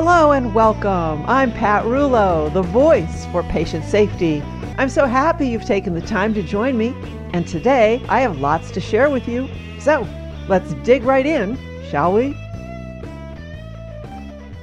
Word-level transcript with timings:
Hello 0.00 0.30
and 0.30 0.54
welcome. 0.54 1.24
I'm 1.26 1.50
Pat 1.50 1.84
Rouleau, 1.84 2.50
the 2.50 2.62
voice 2.62 3.26
for 3.32 3.42
patient 3.42 3.84
safety. 3.84 4.40
I'm 4.78 4.88
so 4.88 5.06
happy 5.06 5.48
you've 5.48 5.64
taken 5.64 5.92
the 5.92 6.00
time 6.00 6.32
to 6.34 6.42
join 6.44 6.78
me, 6.78 6.94
and 7.32 7.44
today 7.48 8.00
I 8.08 8.20
have 8.20 8.38
lots 8.38 8.70
to 8.70 8.80
share 8.80 9.10
with 9.10 9.26
you. 9.26 9.48
So 9.80 10.06
let's 10.46 10.72
dig 10.84 11.02
right 11.02 11.26
in, 11.26 11.58
shall 11.90 12.12
we? 12.12 12.26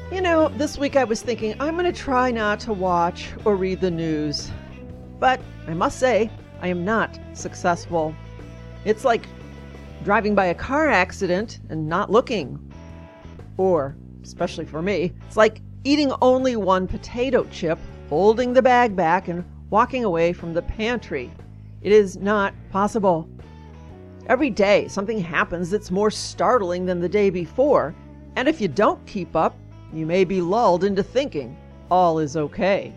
You 0.10 0.22
know, 0.22 0.48
this 0.56 0.78
week 0.78 0.96
I 0.96 1.04
was 1.04 1.22
thinking 1.22 1.54
I'm 1.60 1.74
going 1.74 1.84
to 1.84 1.92
try 1.92 2.32
not 2.32 2.62
to 2.62 2.72
watch 2.72 3.34
or 3.44 3.58
read 3.58 3.82
the 3.82 3.92
news. 3.92 4.50
But 5.20 5.42
I 5.68 5.74
must 5.74 6.00
say, 6.00 6.32
I 6.62 6.70
am 6.70 6.86
not 6.86 7.20
successful. 7.34 8.16
It's 8.86 9.04
like 9.04 9.28
driving 10.06 10.34
by 10.34 10.46
a 10.46 10.56
car 10.56 10.88
accident 10.88 11.60
and 11.68 11.90
not 11.90 12.10
looking. 12.10 12.58
Or 13.58 13.98
especially 14.26 14.66
for 14.66 14.82
me, 14.82 15.14
it's 15.28 15.38
like 15.38 15.62
eating 15.84 16.12
only 16.22 16.56
one 16.56 16.88
potato 16.88 17.46
chip, 17.52 17.80
folding 18.10 18.54
the 18.54 18.62
bag 18.62 18.96
back, 18.96 19.28
and 19.28 19.46
walking 19.70 20.04
away 20.04 20.34
from 20.34 20.54
the 20.54 20.62
pantry. 20.62 21.32
It 21.82 21.92
is 21.92 22.18
not 22.18 22.54
possible. 22.72 23.30
Every 24.28 24.50
day, 24.50 24.88
something 24.88 25.20
happens 25.20 25.70
that's 25.70 25.92
more 25.92 26.10
startling 26.10 26.86
than 26.86 27.00
the 27.00 27.10
day 27.10 27.30
before, 27.30 27.94
and 28.36 28.48
if 28.48 28.60
you 28.60 28.68
don't 28.68 29.06
keep 29.06 29.36
up, 29.36 29.56
you 29.94 30.06
may 30.06 30.26
be 30.26 30.42
lulled 30.42 30.84
into 30.84 31.04
thinking 31.04 31.56
all 31.92 32.20
is 32.20 32.36
okay. 32.36 32.94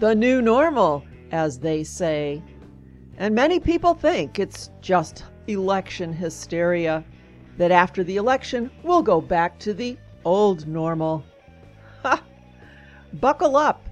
The 0.00 0.14
new 0.14 0.40
normal, 0.40 1.04
as 1.30 1.58
they 1.58 1.84
say. 1.84 2.42
And 3.18 3.34
many 3.34 3.60
people 3.60 3.94
think 3.94 4.38
it's 4.38 4.70
just 4.80 5.24
election 5.46 6.12
hysteria, 6.12 7.04
that 7.58 7.70
after 7.70 8.04
the 8.04 8.16
election, 8.16 8.70
we'll 8.82 9.02
go 9.02 9.20
back 9.20 9.58
to 9.58 9.74
the 9.74 9.98
old 10.28 10.68
normal. 10.68 11.24
Ha! 12.02 12.22
Buckle 13.14 13.56
up. 13.56 13.88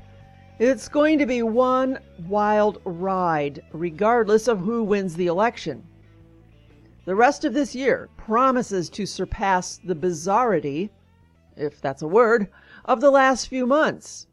It's 0.59 0.87
going 0.87 1.19
to 1.19 1.25
be 1.25 1.43
one 1.43 1.99
wild 2.29 2.83
ride, 2.85 3.63
regardless 3.73 4.47
of 4.47 4.61
who 4.61 4.83
wins 4.85 5.17
the 5.17 5.29
election. 5.29 5.83
The 7.07 7.15
rest 7.15 7.47
of 7.47 7.55
this 7.55 7.75
year 7.75 8.11
promises 8.19 8.91
to 8.91 9.07
surpass 9.07 9.79
the 9.79 9.95
bizarrety, 9.95 10.91
if 11.57 11.81
that's 11.81 12.03
a 12.03 12.07
word, 12.07 12.49
of 12.85 13.01
the 13.01 13.11
last 13.11 13.49
few 13.49 13.67
months. 13.67 14.27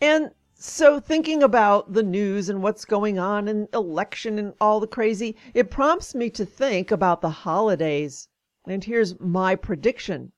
And 0.00 0.32
so, 0.54 0.98
thinking 0.98 1.44
about 1.44 1.92
the 1.92 2.02
news 2.02 2.48
and 2.48 2.60
what's 2.60 2.84
going 2.84 3.20
on 3.20 3.46
and 3.46 3.68
election 3.72 4.36
and 4.40 4.52
all 4.60 4.80
the 4.80 4.88
crazy, 4.88 5.36
it 5.54 5.70
prompts 5.70 6.12
me 6.12 6.28
to 6.30 6.44
think 6.44 6.90
about 6.90 7.20
the 7.20 7.30
holidays. 7.30 8.28
And 8.66 8.82
here's 8.82 9.20
my 9.20 9.54
prediction 9.54 10.32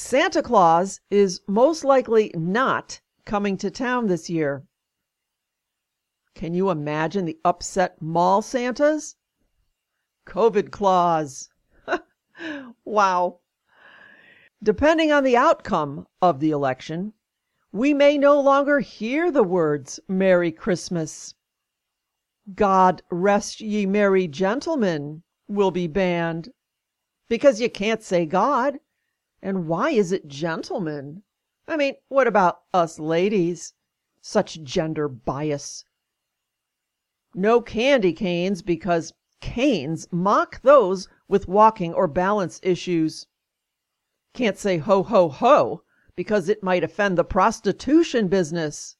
Santa 0.00 0.44
Claus 0.44 1.00
is 1.10 1.40
most 1.48 1.82
likely 1.82 2.30
not 2.32 3.00
coming 3.24 3.56
to 3.56 3.68
town 3.68 4.06
this 4.06 4.30
year. 4.30 4.64
Can 6.36 6.54
you 6.54 6.70
imagine 6.70 7.24
the 7.24 7.40
upset 7.44 8.00
mall 8.00 8.40
Santas? 8.40 9.16
COVID 10.24 10.70
Claus. 10.70 11.50
wow. 12.84 13.40
Depending 14.62 15.10
on 15.10 15.24
the 15.24 15.36
outcome 15.36 16.06
of 16.22 16.38
the 16.38 16.52
election, 16.52 17.12
we 17.72 17.92
may 17.92 18.16
no 18.16 18.40
longer 18.40 18.78
hear 18.78 19.32
the 19.32 19.42
words 19.42 19.98
Merry 20.06 20.52
Christmas. 20.52 21.34
God 22.54 23.02
rest 23.10 23.60
ye 23.60 23.84
merry 23.84 24.28
gentlemen 24.28 25.24
will 25.48 25.72
be 25.72 25.88
banned 25.88 26.52
because 27.28 27.60
you 27.60 27.68
can't 27.68 28.04
say 28.04 28.26
God. 28.26 28.78
And 29.42 29.68
why 29.68 29.90
is 29.90 30.12
it 30.12 30.28
gentlemen? 30.28 31.22
I 31.66 31.76
mean, 31.76 31.94
what 32.08 32.26
about 32.26 32.62
us 32.72 32.98
ladies? 32.98 33.74
Such 34.20 34.62
gender 34.62 35.08
bias. 35.08 35.84
No 37.34 37.60
candy 37.60 38.12
canes 38.12 38.62
because 38.62 39.12
canes 39.40 40.08
mock 40.10 40.60
those 40.62 41.08
with 41.28 41.46
walking 41.46 41.94
or 41.94 42.08
balance 42.08 42.58
issues. 42.62 43.26
Can't 44.34 44.58
say 44.58 44.78
ho 44.78 45.02
ho 45.02 45.28
ho 45.28 45.82
because 46.16 46.48
it 46.48 46.62
might 46.62 46.82
offend 46.82 47.16
the 47.16 47.24
prostitution 47.24 48.28
business. 48.28 48.96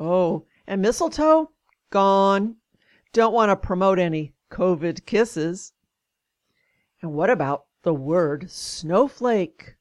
Oh, 0.00 0.46
and 0.66 0.82
mistletoe? 0.82 1.52
Gone. 1.90 2.56
Don't 3.12 3.34
want 3.34 3.50
to 3.50 3.56
promote 3.56 3.98
any 3.98 4.34
COVID 4.50 5.06
kisses. 5.06 5.72
And 7.00 7.12
what 7.12 7.30
about 7.30 7.66
the 7.82 7.94
word 7.94 8.50
snowflake. 8.50 9.74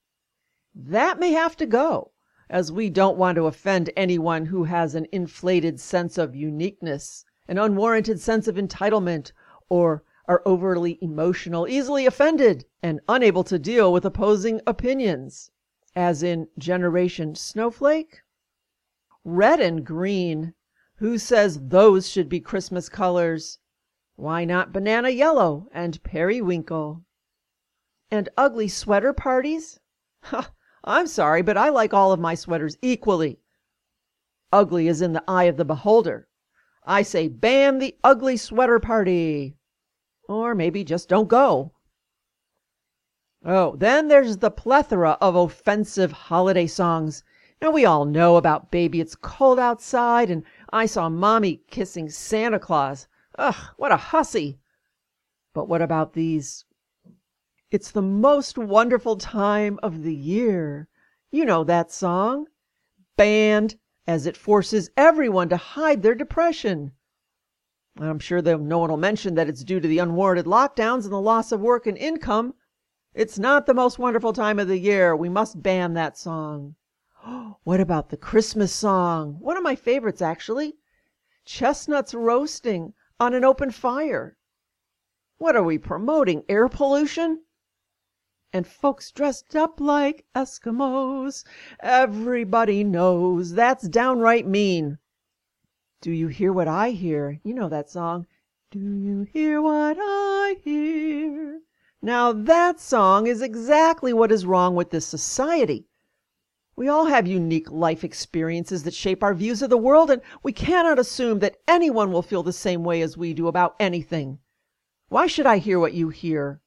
That 0.74 1.20
may 1.20 1.34
have 1.34 1.56
to 1.58 1.66
go, 1.66 2.12
as 2.50 2.72
we 2.72 2.90
don't 2.90 3.18
want 3.18 3.36
to 3.36 3.46
offend 3.46 3.90
anyone 3.96 4.46
who 4.46 4.64
has 4.64 4.96
an 4.96 5.06
inflated 5.12 5.80
sense 5.80 6.18
of 6.18 6.36
uniqueness, 6.36 7.26
an 7.48 7.58
unwarranted 7.58 8.20
sense 8.20 8.48
of 8.48 8.56
entitlement, 8.56 9.32
or 9.70 10.04
are 10.28 10.42
overly 10.46 10.98
emotional, 11.02 11.68
easily 11.68 12.06
offended, 12.06 12.66
and 12.82 13.02
unable 13.08 13.44
to 13.44 13.60
deal 13.60 13.94
with 13.94 14.06
opposing 14.06 14.62
opinions, 14.66 15.52
as 15.96 16.24
in 16.24 16.48
Generation 16.58 17.36
Snowflake. 17.36 18.22
Red 19.24 19.60
and 19.60 19.86
green. 19.86 20.54
Who 20.96 21.18
says 21.18 21.60
those 21.60 22.10
should 22.10 22.30
be 22.30 22.40
Christmas 22.40 22.90
colors? 22.90 23.60
Why 24.16 24.46
not 24.46 24.72
banana 24.72 25.10
yellow 25.10 25.68
and 25.74 26.02
periwinkle? 26.04 27.04
And 28.12 28.28
ugly 28.38 28.68
sweater 28.68 29.14
parties? 29.14 29.80
I'm 30.84 31.08
sorry, 31.08 31.42
but 31.42 31.56
I 31.56 31.70
like 31.70 31.94
all 31.94 32.12
of 32.12 32.20
my 32.20 32.36
sweaters 32.36 32.78
equally. 32.82 33.40
Ugly 34.52 34.90
is 34.90 35.02
in 35.02 35.14
the 35.14 35.24
eye 35.28 35.46
of 35.46 35.56
the 35.56 35.64
beholder. 35.64 36.28
I 36.84 37.04
say 37.04 37.30
ban 37.30 37.80
the 37.80 37.96
ugly 38.04 38.36
sweater 38.36 38.80
party. 38.80 39.56
Or 40.28 40.54
maybe 40.54 40.84
just 40.84 41.08
don't 41.08 41.30
go. 41.30 41.72
Oh, 43.46 43.76
then 43.78 44.08
there's 44.08 44.38
the 44.38 44.52
plethora 44.52 45.18
of 45.22 45.36
offensive 45.36 46.12
holiday 46.12 46.68
songs. 46.68 47.24
Now 47.62 47.72
we 47.72 47.86
all 47.86 48.06
know 48.06 48.36
about 48.36 48.72
Baby 48.72 49.00
It's 49.00 49.16
Cold 49.16 49.58
Outside 49.60 50.30
and 50.30 50.44
I 50.74 50.86
Saw 50.86 51.10
Mommy 51.10 51.62
Kissing 51.70 52.10
Santa 52.10 52.60
Claus. 52.60 53.08
Ugh, 53.38 53.56
what 53.78 53.92
a 53.92 53.98
hussy. 53.98 54.60
But 55.54 55.68
what 55.68 55.82
about 55.82 56.14
these 56.14 56.66
it's 57.72 57.92
the 57.92 58.02
most 58.02 58.58
wonderful 58.58 59.16
time 59.16 59.80
of 59.82 60.04
the 60.04 60.14
year. 60.14 60.90
You 61.32 61.46
know 61.46 61.64
that 61.64 61.90
song. 61.90 62.48
Banned 63.16 63.80
as 64.06 64.26
it 64.26 64.36
forces 64.36 64.90
everyone 64.98 65.48
to 65.48 65.56
hide 65.56 66.02
their 66.02 66.14
depression. 66.14 66.92
I'm 67.98 68.20
sure 68.20 68.42
that 68.42 68.60
no 68.60 68.80
one 68.80 68.90
will 68.90 68.98
mention 68.98 69.36
that 69.36 69.48
it's 69.48 69.64
due 69.64 69.80
to 69.80 69.88
the 69.88 70.00
unwarranted 70.00 70.48
lockdowns 70.48 71.06
and 71.06 71.14
the 71.14 71.22
loss 71.22 71.54
of 71.54 71.62
work 71.62 71.88
and 71.88 71.98
income. 71.98 72.56
It's 73.14 73.40
not 73.40 73.66
the 73.66 73.74
most 73.74 73.98
wonderful 73.98 74.34
time 74.34 74.60
of 74.60 74.68
the 74.68 74.78
year. 74.78 75.16
We 75.16 75.30
must 75.30 75.64
ban 75.64 75.94
that 75.94 76.18
song. 76.18 76.76
What 77.64 77.80
about 77.80 78.10
the 78.10 78.18
Christmas 78.18 78.74
song? 78.74 79.38
One 79.40 79.56
of 79.56 79.64
my 79.64 79.76
favorites, 79.76 80.22
actually. 80.22 80.76
Chestnuts 81.46 82.14
roasting 82.14 82.94
on 83.18 83.34
an 83.34 83.46
open 83.46 83.72
fire. 83.72 84.36
What 85.38 85.56
are 85.56 85.64
we 85.64 85.78
promoting? 85.78 86.44
Air 86.50 86.68
pollution? 86.68 87.44
And 88.54 88.68
folks 88.68 89.12
dressed 89.12 89.56
up 89.56 89.80
like 89.80 90.26
Eskimos. 90.36 91.44
Everybody 91.80 92.84
knows 92.84 93.54
that's 93.54 93.88
downright 93.88 94.46
mean. 94.46 94.98
Do 96.02 96.12
you 96.12 96.28
hear 96.28 96.52
what 96.52 96.68
I 96.68 96.90
hear? 96.90 97.40
You 97.44 97.54
know 97.54 97.70
that 97.70 97.90
song. 97.90 98.28
Do 98.72 98.80
you 98.80 99.24
hear 99.24 99.62
what 99.62 99.98
I 100.00 100.58
hear? 100.64 101.62
Now 102.02 102.32
that 102.32 102.80
song 102.80 103.28
is 103.28 103.42
exactly 103.42 104.12
what 104.12 104.32
is 104.32 104.46
wrong 104.46 104.76
with 104.76 104.90
this 104.90 105.06
society. 105.06 105.88
We 106.76 106.88
all 106.88 107.06
have 107.06 107.28
unique 107.28 107.70
life 107.70 108.04
experiences 108.04 108.84
that 108.84 108.94
shape 108.94 109.22
our 109.22 109.36
views 109.36 109.62
of 109.62 109.70
the 109.70 109.78
world, 109.78 110.10
and 110.10 110.22
we 110.42 110.52
cannot 110.52 110.98
assume 110.98 111.40
that 111.40 111.58
anyone 111.68 112.12
will 112.12 112.24
feel 112.24 112.44
the 112.44 112.54
same 112.54 112.84
way 112.84 113.02
as 113.02 113.18
we 113.18 113.34
do 113.34 113.48
about 113.48 113.76
anything. 113.80 114.40
Why 115.10 115.28
should 115.28 115.46
I 115.46 115.58
hear 115.58 115.80
what 115.80 115.94
you 115.94 116.10
hear? 116.10 116.62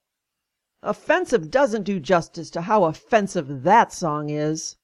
Offensive 0.87 1.51
doesn't 1.51 1.85
do 1.85 1.99
justice 1.99 2.51
to 2.51 2.61
how 2.61 2.85
offensive 2.85 3.63
that 3.63 3.91
song 3.91 4.29
is. 4.29 4.77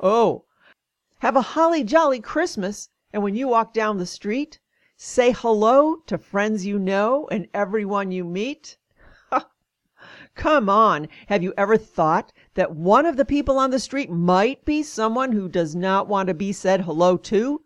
oh, 0.00 0.46
have 1.18 1.36
a 1.36 1.42
holly 1.42 1.84
jolly 1.84 2.20
Christmas, 2.20 2.88
and 3.12 3.22
when 3.22 3.34
you 3.34 3.48
walk 3.48 3.74
down 3.74 3.98
the 3.98 4.06
street, 4.06 4.60
say 4.96 5.32
hello 5.32 5.96
to 6.06 6.16
friends 6.16 6.64
you 6.64 6.78
know 6.78 7.28
and 7.30 7.48
everyone 7.52 8.12
you 8.12 8.24
meet. 8.24 8.78
Come 10.34 10.70
on, 10.70 11.08
have 11.26 11.42
you 11.42 11.52
ever 11.58 11.76
thought 11.76 12.32
that 12.54 12.74
one 12.74 13.04
of 13.04 13.18
the 13.18 13.26
people 13.26 13.58
on 13.58 13.72
the 13.72 13.78
street 13.78 14.10
might 14.10 14.64
be 14.64 14.82
someone 14.82 15.32
who 15.32 15.50
does 15.50 15.76
not 15.76 16.08
want 16.08 16.28
to 16.28 16.34
be 16.34 16.50
said 16.50 16.80
hello 16.80 17.18
to? 17.18 17.60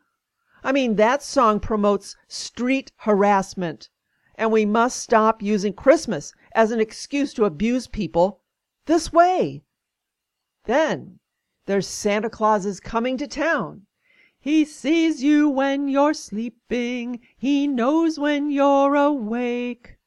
I 0.65 0.73
mean, 0.73 0.97
that 0.97 1.23
song 1.23 1.61
promotes 1.61 2.17
street 2.27 2.91
harassment, 2.97 3.91
and 4.35 4.51
we 4.51 4.67
must 4.67 4.99
stop 4.99 5.41
using 5.41 5.73
Christmas 5.73 6.33
as 6.53 6.71
an 6.71 6.81
excuse 6.81 7.35
to 7.35 7.45
abuse 7.45 7.87
people 7.87 8.41
this 8.87 9.13
way. 9.13 9.63
Then 10.65 11.19
there's 11.67 11.87
Santa 11.87 12.31
Claus 12.31 12.65
is 12.65 12.81
coming 12.81 13.17
to 13.19 13.27
town. 13.27 13.87
He 14.41 14.65
sees 14.65 15.23
you 15.23 15.49
when 15.49 15.89
you're 15.89 16.15
sleeping, 16.15 17.21
he 17.37 17.67
knows 17.67 18.19
when 18.19 18.51
you're 18.51 18.95
awake. 18.95 19.99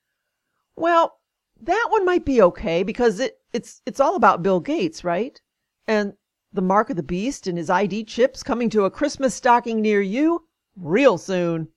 Well, 0.75 1.19
that 1.59 1.87
one 1.89 2.05
might 2.05 2.25
be 2.25 2.41
okay 2.41 2.81
because 2.81 3.19
it, 3.19 3.39
it's 3.53 3.81
it's 3.85 3.99
all 3.99 4.15
about 4.15 4.41
Bill 4.41 4.59
Gates, 4.59 5.03
right? 5.03 5.39
And 5.87 6.13
the 6.53 6.61
mark 6.61 6.89
of 6.89 6.95
the 6.95 7.03
beast 7.03 7.45
and 7.45 7.57
his 7.57 7.69
ID 7.69 8.05
chips 8.05 8.41
coming 8.41 8.69
to 8.71 8.85
a 8.85 8.91
Christmas 8.91 9.35
stocking 9.35 9.81
near 9.81 10.01
you 10.01 10.47
real 10.75 11.17
soon. 11.17 11.67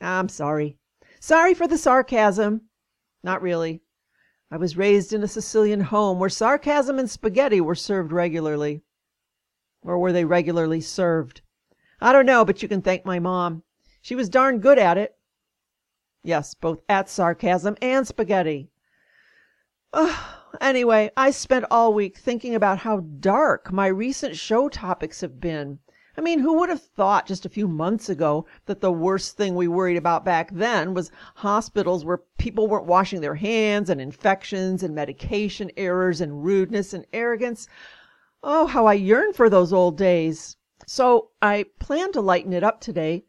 I'm 0.00 0.28
sorry. 0.28 0.76
Sorry 1.20 1.54
for 1.54 1.68
the 1.68 1.78
sarcasm. 1.78 2.62
Not 3.24 3.40
really. 3.40 3.80
I 4.50 4.58
was 4.58 4.76
raised 4.76 5.14
in 5.14 5.22
a 5.22 5.28
Sicilian 5.28 5.80
home 5.80 6.18
where 6.18 6.28
sarcasm 6.28 6.98
and 6.98 7.10
spaghetti 7.10 7.58
were 7.58 7.74
served 7.74 8.12
regularly. 8.12 8.82
Or 9.82 9.98
were 9.98 10.12
they 10.12 10.26
regularly 10.26 10.82
served? 10.82 11.40
I 12.02 12.12
don't 12.12 12.26
know, 12.26 12.44
but 12.44 12.62
you 12.62 12.68
can 12.68 12.82
thank 12.82 13.06
my 13.06 13.18
mom. 13.18 13.62
She 14.02 14.14
was 14.14 14.28
darn 14.28 14.58
good 14.58 14.78
at 14.78 14.98
it. 14.98 15.16
Yes, 16.22 16.52
both 16.52 16.82
at 16.86 17.08
sarcasm 17.08 17.78
and 17.80 18.06
spaghetti. 18.06 18.68
anyway, 20.60 21.10
I 21.16 21.30
spent 21.30 21.64
all 21.70 21.94
week 21.94 22.18
thinking 22.18 22.54
about 22.54 22.80
how 22.80 23.00
dark 23.00 23.72
my 23.72 23.86
recent 23.86 24.36
show 24.36 24.68
topics 24.68 25.22
have 25.22 25.40
been. 25.40 25.78
I 26.16 26.20
mean, 26.20 26.38
who 26.38 26.58
would 26.58 26.68
have 26.68 26.82
thought 26.82 27.26
just 27.26 27.44
a 27.44 27.48
few 27.48 27.66
months 27.66 28.08
ago 28.08 28.46
that 28.66 28.80
the 28.80 28.92
worst 28.92 29.36
thing 29.36 29.56
we 29.56 29.66
worried 29.66 29.96
about 29.96 30.24
back 30.24 30.52
then 30.52 30.94
was 30.94 31.10
hospitals 31.36 32.04
where 32.04 32.22
people 32.38 32.68
weren't 32.68 32.86
washing 32.86 33.20
their 33.20 33.34
hands 33.34 33.90
and 33.90 34.00
infections 34.00 34.84
and 34.84 34.94
medication 34.94 35.72
errors 35.76 36.20
and 36.20 36.44
rudeness 36.44 36.94
and 36.94 37.04
arrogance? 37.12 37.66
Oh, 38.44 38.66
how 38.66 38.86
I 38.86 38.94
yearn 38.94 39.32
for 39.32 39.50
those 39.50 39.72
old 39.72 39.98
days. 39.98 40.56
So 40.86 41.30
I 41.42 41.64
plan 41.80 42.12
to 42.12 42.20
lighten 42.20 42.52
it 42.52 42.62
up 42.62 42.80
today 42.80 43.24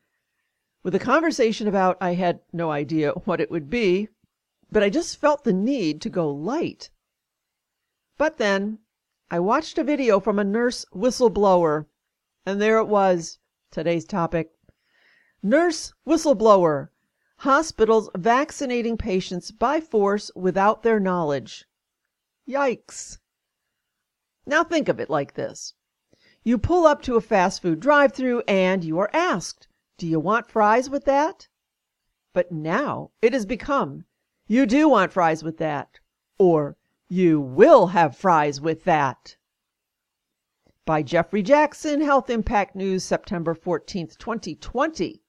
with 0.84 0.94
a 0.94 1.00
conversation 1.00 1.68
about 1.68 1.98
I 2.00 2.14
had 2.14 2.42
no 2.54 2.70
idea 2.70 3.14
what 3.24 3.42
it 3.42 3.50
would 3.50 3.70
be, 3.70 4.10
but 4.72 4.84
I 4.84 4.92
just 4.92 5.18
felt 5.18 5.44
the 5.44 5.54
need 5.54 6.02
to 6.02 6.10
go 6.10 6.30
light. 6.30 6.92
But 8.20 8.38
then 8.38 8.80
I 9.32 9.40
watched 9.40 9.80
a 9.80 9.84
video 9.84 10.20
from 10.20 10.38
a 10.38 10.44
nurse 10.44 10.86
whistleblower 10.94 11.88
and 12.46 12.62
there 12.62 12.78
it 12.78 12.88
was, 12.88 13.40
today's 13.72 14.06
topic. 14.06 14.52
Nurse 15.42 15.94
whistleblower. 16.08 16.90
Hospitals 17.38 18.10
vaccinating 18.16 18.98
patients 18.98 19.52
by 19.52 19.82
force 19.82 20.30
without 20.36 20.84
their 20.84 21.00
knowledge. 21.00 21.66
Yikes. 22.48 23.18
Now 24.46 24.64
think 24.64 24.88
of 24.88 25.00
it 25.00 25.10
like 25.10 25.34
this. 25.34 25.74
You 26.44 26.60
pull 26.60 26.86
up 26.86 27.02
to 27.02 27.16
a 27.16 27.22
fast 27.22 27.64
food 27.64 27.80
drive 27.80 28.14
through 28.14 28.44
and 28.48 28.84
you 28.84 29.00
are 29.00 29.10
asked, 29.12 29.68
Do 29.98 30.06
you 30.06 30.20
want 30.20 30.48
fries 30.48 30.90
with 30.90 31.06
that? 31.06 31.48
But 32.32 32.52
now 32.52 33.10
it 33.22 33.34
has 33.34 33.48
become, 33.48 34.06
You 34.46 34.68
do 34.68 34.88
want 34.88 35.12
fries 35.12 35.44
with 35.44 35.58
that. 35.58 36.00
Or, 36.38 36.78
You 37.08 37.42
will 37.42 37.88
have 37.88 38.16
fries 38.16 38.62
with 38.62 38.84
that 38.84 39.36
by 40.86 41.02
Jeffrey 41.02 41.42
Jackson, 41.42 42.00
Health 42.00 42.30
Impact 42.30 42.76
News, 42.76 43.04
September 43.04 43.56
14th, 43.56 44.20
2020. 44.20 45.20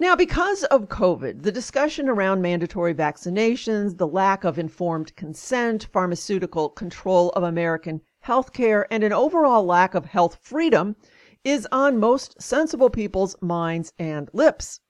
Now, 0.00 0.16
because 0.16 0.64
of 0.64 0.88
COVID, 0.88 1.44
the 1.44 1.52
discussion 1.52 2.08
around 2.08 2.42
mandatory 2.42 2.92
vaccinations, 2.92 3.98
the 3.98 4.08
lack 4.08 4.42
of 4.42 4.58
informed 4.58 5.14
consent, 5.14 5.86
pharmaceutical 5.92 6.68
control 6.70 7.30
of 7.30 7.44
American 7.44 8.00
healthcare, 8.26 8.86
and 8.90 9.04
an 9.04 9.12
overall 9.12 9.64
lack 9.64 9.94
of 9.94 10.06
health 10.06 10.38
freedom 10.42 10.96
is 11.44 11.68
on 11.70 12.00
most 12.00 12.42
sensible 12.42 12.90
people's 12.90 13.36
minds 13.40 13.92
and 13.96 14.28
lips. 14.32 14.80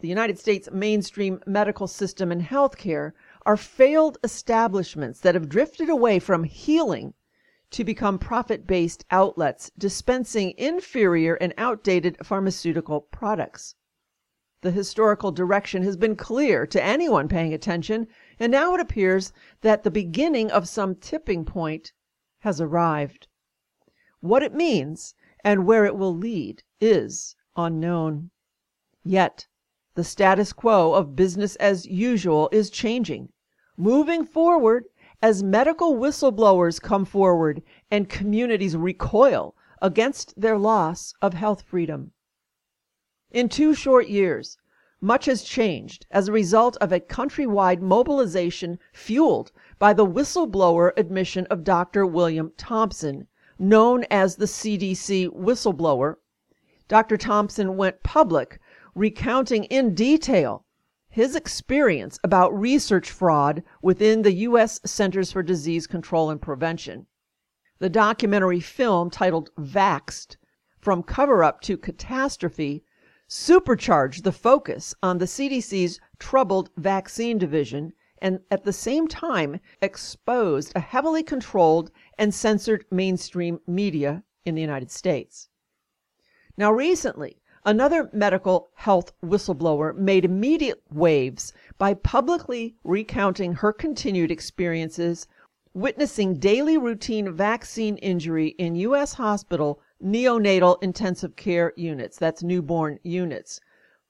The 0.00 0.08
United 0.08 0.38
States 0.38 0.68
mainstream 0.70 1.40
medical 1.46 1.86
system 1.86 2.30
and 2.30 2.42
healthcare 2.42 3.12
are 3.46 3.56
failed 3.56 4.18
establishments 4.22 5.20
that 5.20 5.34
have 5.34 5.48
drifted 5.48 5.88
away 5.88 6.18
from 6.18 6.44
healing 6.44 7.14
to 7.72 7.84
become 7.84 8.18
profit 8.18 8.66
based 8.66 9.04
outlets 9.10 9.70
dispensing 9.76 10.54
inferior 10.56 11.34
and 11.34 11.52
outdated 11.58 12.16
pharmaceutical 12.24 13.00
products. 13.00 13.74
The 14.60 14.70
historical 14.70 15.32
direction 15.32 15.82
has 15.82 15.96
been 15.96 16.14
clear 16.14 16.66
to 16.68 16.82
anyone 16.82 17.28
paying 17.28 17.52
attention, 17.52 18.06
and 18.38 18.52
now 18.52 18.74
it 18.74 18.80
appears 18.80 19.32
that 19.62 19.82
the 19.82 19.90
beginning 19.90 20.52
of 20.52 20.68
some 20.68 20.94
tipping 20.94 21.44
point 21.44 21.92
has 22.40 22.60
arrived. 22.60 23.26
What 24.20 24.44
it 24.44 24.54
means 24.54 25.14
and 25.42 25.66
where 25.66 25.84
it 25.84 25.96
will 25.96 26.14
lead 26.14 26.62
is 26.80 27.34
unknown. 27.56 28.30
Yet, 29.02 29.48
the 29.94 30.04
status 30.04 30.52
quo 30.52 30.94
of 30.94 31.16
business 31.16 31.56
as 31.56 31.86
usual 31.86 32.48
is 32.52 32.70
changing, 32.70 33.32
moving 33.76 34.24
forward 34.24 34.84
as 35.22 35.40
medical 35.40 35.94
whistleblowers 35.94 36.82
come 36.82 37.04
forward 37.04 37.62
and 37.92 38.08
communities 38.08 38.76
recoil 38.76 39.54
against 39.80 40.38
their 40.38 40.58
loss 40.58 41.14
of 41.22 41.32
health 41.32 41.62
freedom. 41.62 42.10
In 43.30 43.48
two 43.48 43.72
short 43.72 44.08
years, 44.08 44.58
much 45.00 45.26
has 45.26 45.42
changed 45.42 46.06
as 46.10 46.28
a 46.28 46.32
result 46.32 46.76
of 46.80 46.92
a 46.92 47.00
countrywide 47.00 47.80
mobilization 47.80 48.78
fueled 48.92 49.52
by 49.78 49.92
the 49.92 50.06
whistleblower 50.06 50.92
admission 50.96 51.46
of 51.46 51.64
Dr. 51.64 52.04
William 52.04 52.52
Thompson, 52.56 53.26
known 53.58 54.04
as 54.10 54.36
the 54.36 54.46
CDC 54.46 55.28
whistleblower. 55.28 56.16
Dr. 56.88 57.16
Thompson 57.16 57.76
went 57.76 58.02
public 58.02 58.60
recounting 58.94 59.64
in 59.64 59.94
detail 59.94 60.61
his 61.12 61.36
experience 61.36 62.18
about 62.24 62.58
research 62.58 63.10
fraud 63.10 63.62
within 63.82 64.22
the 64.22 64.32
U.S. 64.32 64.80
Centers 64.86 65.30
for 65.30 65.42
Disease 65.42 65.86
Control 65.86 66.30
and 66.30 66.40
Prevention. 66.40 67.06
The 67.80 67.90
documentary 67.90 68.60
film 68.60 69.10
titled 69.10 69.50
Vaxxed: 69.56 70.36
From 70.78 71.02
Cover 71.02 71.44
Up 71.44 71.60
to 71.60 71.76
Catastrophe 71.76 72.82
supercharged 73.28 74.24
the 74.24 74.32
focus 74.32 74.94
on 75.02 75.18
the 75.18 75.26
CDC's 75.26 76.00
troubled 76.18 76.70
vaccine 76.78 77.36
division 77.36 77.92
and 78.22 78.40
at 78.50 78.64
the 78.64 78.72
same 78.72 79.06
time 79.06 79.60
exposed 79.82 80.72
a 80.74 80.80
heavily 80.80 81.22
controlled 81.22 81.90
and 82.16 82.32
censored 82.32 82.86
mainstream 82.90 83.60
media 83.66 84.22
in 84.46 84.54
the 84.54 84.62
United 84.62 84.90
States. 84.90 85.50
Now, 86.56 86.72
recently, 86.72 87.41
Another 87.64 88.10
medical 88.12 88.70
health 88.74 89.12
whistleblower 89.24 89.94
made 89.94 90.24
immediate 90.24 90.82
waves 90.90 91.52
by 91.78 91.94
publicly 91.94 92.74
recounting 92.82 93.52
her 93.52 93.72
continued 93.72 94.32
experiences 94.32 95.28
witnessing 95.72 96.40
daily 96.40 96.76
routine 96.76 97.32
vaccine 97.32 97.98
injury 97.98 98.48
in 98.58 98.74
U.S. 98.74 99.12
hospital 99.12 99.80
neonatal 100.02 100.82
intensive 100.82 101.36
care 101.36 101.72
units, 101.76 102.18
that's 102.18 102.42
newborn 102.42 102.98
units. 103.04 103.60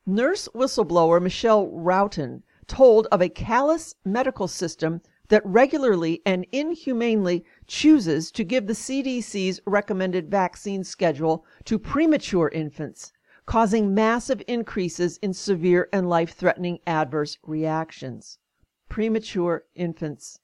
Nurse 0.07 0.49
whistleblower 0.55 1.21
Michelle 1.21 1.69
Roughton 1.69 2.43
told 2.67 3.07
of 3.13 3.21
a 3.21 3.29
callous 3.29 3.95
medical 4.03 4.49
system 4.49 5.03
that 5.29 5.45
regularly 5.45 6.23
and 6.25 6.47
inhumanely 6.53 7.45
chooses 7.67 8.31
to 8.31 8.45
give 8.45 8.67
the 8.67 8.73
CDC's 8.73 9.61
recommended 9.67 10.31
vaccine 10.31 10.83
schedule 10.83 11.45
to 11.67 11.79
premature 11.79 12.49
infants 12.49 13.13
causing 13.53 13.93
massive 13.93 14.43
increases 14.49 15.19
in 15.19 15.35
severe 15.35 15.87
and 15.93 16.09
life 16.09 16.33
threatening 16.33 16.79
adverse 16.87 17.37
reactions. 17.43 18.39
Premature 18.89 19.65
infants. 19.75 20.39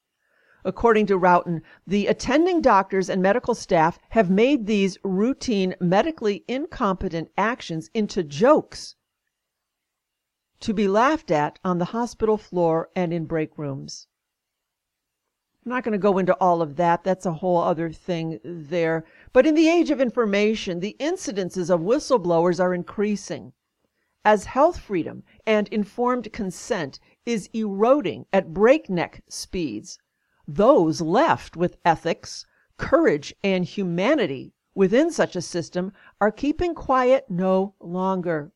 According 0.63 1.07
to 1.07 1.17
Roughton, 1.17 1.63
the 1.87 2.07
attending 2.07 2.61
doctors 2.61 3.09
and 3.09 3.23
medical 3.23 3.55
staff 3.55 3.99
have 4.11 4.29
made 4.29 4.67
these 4.67 4.99
routine 5.03 5.75
medically 5.81 6.45
incompetent 6.47 7.31
actions 7.39 7.89
into 7.95 8.23
jokes 8.23 8.95
to 10.61 10.75
be 10.75 10.87
laughed 10.87 11.31
at 11.31 11.59
on 11.65 11.79
the 11.79 11.97
hospital 11.97 12.37
floor 12.37 12.91
and 12.95 13.15
in 13.15 13.25
break 13.25 13.57
rooms. 13.57 14.07
I'm 15.69 15.75
not 15.75 15.85
going 15.85 15.93
to 15.93 15.99
go 15.99 16.17
into 16.17 16.33
all 16.37 16.63
of 16.63 16.77
that. 16.77 17.05
That's 17.05 17.27
a 17.27 17.33
whole 17.35 17.59
other 17.59 17.93
thing 17.93 18.41
there. 18.43 19.05
But 19.35 19.47
in 19.47 19.55
the 19.55 19.69
age 19.69 19.91
of 19.91 20.01
information, 20.01 20.81
the 20.81 20.97
incidences 20.99 21.69
of 21.69 21.83
whistleblowers 21.83 22.59
are 22.59 22.73
increasing. 22.73 23.53
As 24.25 24.47
health 24.47 24.79
freedom 24.79 25.25
and 25.47 25.69
informed 25.69 26.33
consent 26.33 26.99
is 27.27 27.51
eroding 27.53 28.25
at 28.33 28.55
breakneck 28.55 29.23
speeds, 29.29 29.99
those 30.47 31.03
left 31.03 31.55
with 31.55 31.77
ethics, 31.85 32.47
courage, 32.79 33.35
and 33.45 33.67
humanity 33.67 34.55
within 34.75 35.11
such 35.11 35.37
a 35.37 35.43
system 35.43 35.93
are 36.19 36.33
keeping 36.33 36.75
quiet 36.75 37.27
no 37.29 37.75
longer. 37.79 38.53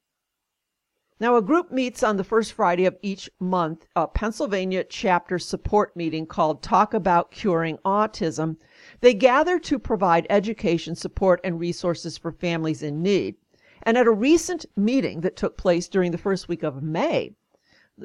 Now, 1.23 1.37
a 1.37 1.41
group 1.41 1.71
meets 1.71 2.02
on 2.02 2.17
the 2.17 2.25
first 2.25 2.52
Friday 2.52 2.85
of 2.85 2.97
each 3.00 3.31
month, 3.38 3.87
a 3.95 4.09
Pennsylvania 4.09 4.83
chapter 4.83 5.38
support 5.38 5.95
meeting 5.95 6.26
called 6.26 6.64
Talk 6.64 6.95
About 6.95 7.31
Curing 7.31 7.79
Autism. 7.85 8.57
They 9.02 9.14
gather 9.14 9.61
to 9.61 9.79
provide 9.79 10.26
education, 10.29 10.97
support, 10.97 11.41
and 11.45 11.61
resources 11.61 12.19
for 12.19 12.33
families 12.33 12.83
in 12.83 13.05
need. 13.05 13.37
And 13.85 13.97
at 13.97 14.09
a 14.09 14.11
recent 14.11 14.67
meeting 14.75 15.21
that 15.21 15.37
took 15.37 15.57
place 15.57 15.87
during 15.87 16.11
the 16.11 16.19
first 16.19 16.49
week 16.49 16.64
of 16.64 16.83
May, 16.83 17.37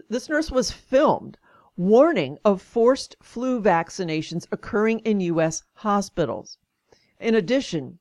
this 0.07 0.29
nurse 0.29 0.51
was 0.51 0.71
filmed 0.71 1.39
warning 1.75 2.37
of 2.45 2.61
forced 2.61 3.15
flu 3.19 3.59
vaccinations 3.59 4.45
occurring 4.51 4.99
in 4.99 5.21
U.S. 5.21 5.63
hospitals. 5.73 6.59
In 7.19 7.33
addition, 7.33 7.97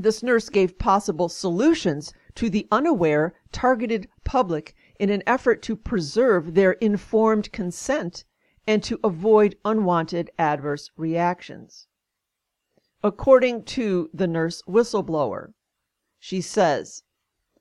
this 0.00 0.22
nurse 0.22 0.48
gave 0.48 0.78
possible 0.78 1.28
solutions 1.28 2.12
to 2.36 2.48
the 2.48 2.68
unaware, 2.70 3.34
targeted 3.50 4.06
public 4.28 4.74
in 4.98 5.08
an 5.08 5.22
effort 5.26 5.62
to 5.62 5.74
preserve 5.74 6.52
their 6.52 6.72
informed 6.72 7.50
consent 7.50 8.24
and 8.66 8.84
to 8.84 9.00
avoid 9.02 9.56
unwanted 9.64 10.30
adverse 10.38 10.90
reactions. 10.98 11.86
According 13.02 13.64
to 13.64 14.10
the 14.12 14.26
nurse 14.26 14.60
whistleblower, 14.68 15.54
she 16.18 16.42
says, 16.42 17.04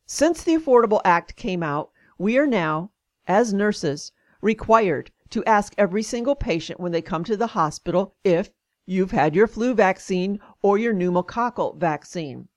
Since 0.06 0.44
the 0.44 0.56
Affordable 0.56 1.00
Act 1.06 1.38
came 1.38 1.64
out, 1.64 1.92
we 2.18 2.38
are 2.38 2.46
now, 2.46 2.92
as 3.28 3.54
nurses, 3.54 4.12
required 4.42 5.10
to 5.30 5.46
ask 5.46 5.74
every 5.78 6.04
single 6.04 6.36
patient 6.36 6.82
when 6.82 6.92
they 6.92 7.02
come 7.02 7.24
to 7.24 7.38
the 7.38 7.48
hospital 7.56 8.18
if 8.26 8.50
you've 8.86 9.12
had 9.12 9.36
your 9.36 9.48
flu 9.48 9.74
vaccine 9.74 10.38
or 10.62 10.78
your 10.78 10.94
pneumococcal 10.94 11.78
vaccine. 11.78 12.50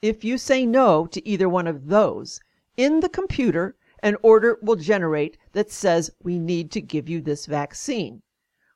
If 0.00 0.24
you 0.24 0.38
say 0.38 0.64
no 0.64 1.06
to 1.08 1.28
either 1.28 1.50
one 1.50 1.66
of 1.66 1.88
those, 1.88 2.40
in 2.78 3.00
the 3.00 3.08
computer, 3.08 3.76
an 4.04 4.16
order 4.22 4.56
will 4.62 4.76
generate 4.76 5.36
that 5.50 5.68
says 5.68 6.12
we 6.22 6.38
need 6.38 6.70
to 6.70 6.80
give 6.80 7.08
you 7.08 7.20
this 7.20 7.44
vaccine. 7.44 8.22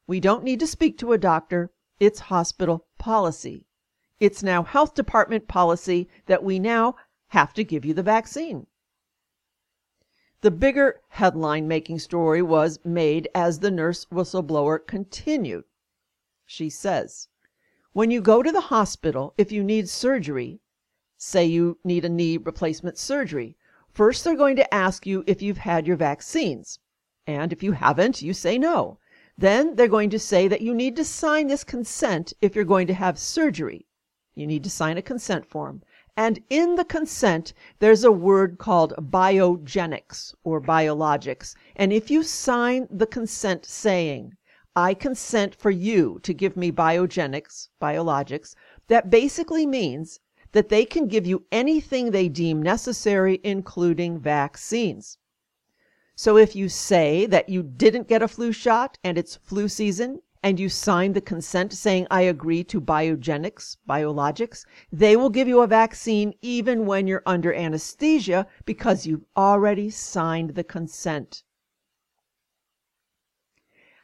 We 0.09 0.19
don't 0.19 0.43
need 0.43 0.59
to 0.59 0.67
speak 0.67 0.99
to 0.99 1.13
a 1.13 1.19
doctor, 1.19 1.71
it's 2.01 2.19
hospital 2.19 2.89
policy. 2.99 3.65
It's 4.19 4.43
now 4.43 4.65
health 4.65 4.95
department 4.95 5.47
policy 5.47 6.09
that 6.27 6.43
we 6.43 6.59
now 6.59 6.97
have 7.29 7.55
to 7.55 7.63
give 7.63 7.85
you 7.85 7.95
the 7.95 8.03
vaccine. 8.03 8.67
The 10.41 10.51
bigger 10.51 11.01
headline 11.11 11.69
making 11.69 12.01
story 12.01 12.43
was 12.43 12.81
made 12.85 13.29
as 13.37 13.61
the 13.61 13.71
nurse 13.71 14.07
whistleblower 14.07 14.85
continued. 14.85 15.63
She 16.45 16.69
says, 16.69 17.29
When 17.93 18.11
you 18.11 18.21
go 18.21 18.43
to 18.43 18.51
the 18.51 18.63
hospital, 18.63 19.33
if 19.39 19.53
you 19.53 19.63
need 19.63 19.89
surgery, 19.89 20.61
say 21.17 21.47
you 21.47 21.79
need 21.85 22.05
a 22.05 22.09
knee 22.09 22.37
replacement 22.37 22.99
surgery, 22.99 23.57
first 23.93 24.25
they're 24.25 24.35
going 24.35 24.57
to 24.57 24.75
ask 24.75 25.07
you 25.07 25.23
if 25.27 25.43
you've 25.43 25.59
had 25.59 25.87
your 25.87 25.97
vaccines. 25.97 26.79
And 27.27 27.53
if 27.53 27.63
you 27.63 27.73
haven't, 27.73 28.23
you 28.23 28.33
say 28.33 28.59
no. 28.59 28.99
Then 29.39 29.77
they're 29.77 29.89
going 29.89 30.11
to 30.11 30.19
say 30.19 30.49
that 30.49 30.61
you 30.61 30.75
need 30.75 30.97
to 30.97 31.05
sign 31.05 31.47
this 31.47 31.65
consent 31.65 32.33
if 32.41 32.55
you're 32.55 32.65
going 32.65 32.87
to 32.89 32.95
have 32.95 33.19
surgery. 33.19 33.87
You 34.35 34.47
need 34.47 34.65
to 34.65 34.71
sign 34.71 34.99
a 34.99 35.03
consent 35.03 35.47
form. 35.47 35.83
And 36.17 36.43
in 36.51 36.75
the 36.75 36.85
consent, 36.85 37.55
there's 37.79 38.05
a 38.05 38.13
word 38.13 38.59
called 38.59 38.95
biogenics 38.99 40.35
or 40.45 40.61
biologics. 40.61 41.55
And 41.77 41.93
if 41.93 42.11
you 42.11 42.23
sign 42.23 42.89
the 42.91 43.07
consent 43.07 43.65
saying, 43.65 44.37
I 44.75 44.95
consent 44.95 45.55
for 45.55 45.71
you 45.71 46.19
to 46.23 46.35
give 46.35 46.57
me 46.57 46.73
biogenics, 46.73 47.69
biologics, 47.81 48.55
that 48.89 49.11
basically 49.11 49.67
means 49.67 50.21
that 50.53 50.69
they 50.69 50.85
can 50.85 51.09
give 51.09 51.27
you 51.27 51.45
anything 51.51 52.11
they 52.11 52.29
deem 52.29 52.63
necessary, 52.63 53.41
including 53.43 54.19
vaccines. 54.19 55.19
So 56.15 56.37
if 56.37 56.55
you 56.55 56.69
say 56.69 57.27
that 57.27 57.49
you 57.49 57.63
didn't 57.63 58.09
get 58.09 58.23
a 58.23 58.29
flu 58.29 58.53
shot 58.53 58.99
and 59.03 59.19
it's 59.19 59.37
flu 59.37 59.69
season, 59.69 60.21
and 60.43 60.59
you 60.59 60.69
sign 60.69 61.13
the 61.13 61.21
consent 61.21 61.73
saying, 61.73 62.07
I 62.11 62.23
agree 62.23 62.65
to 62.65 62.81
biogenics, 62.81 63.77
biologics, 63.89 64.65
they 64.91 65.17
will 65.17 65.31
give 65.31 65.47
you 65.47 65.63
a 65.63 65.69
vaccine 65.69 66.35
even 66.43 66.85
when 66.85 67.07
you're 67.07 67.23
under 67.25 67.55
anesthesia 67.55 68.47
because 68.65 69.07
you've 69.07 69.25
already 69.37 69.89
signed 69.89 70.51
the 70.51 70.65
consent. 70.65 71.45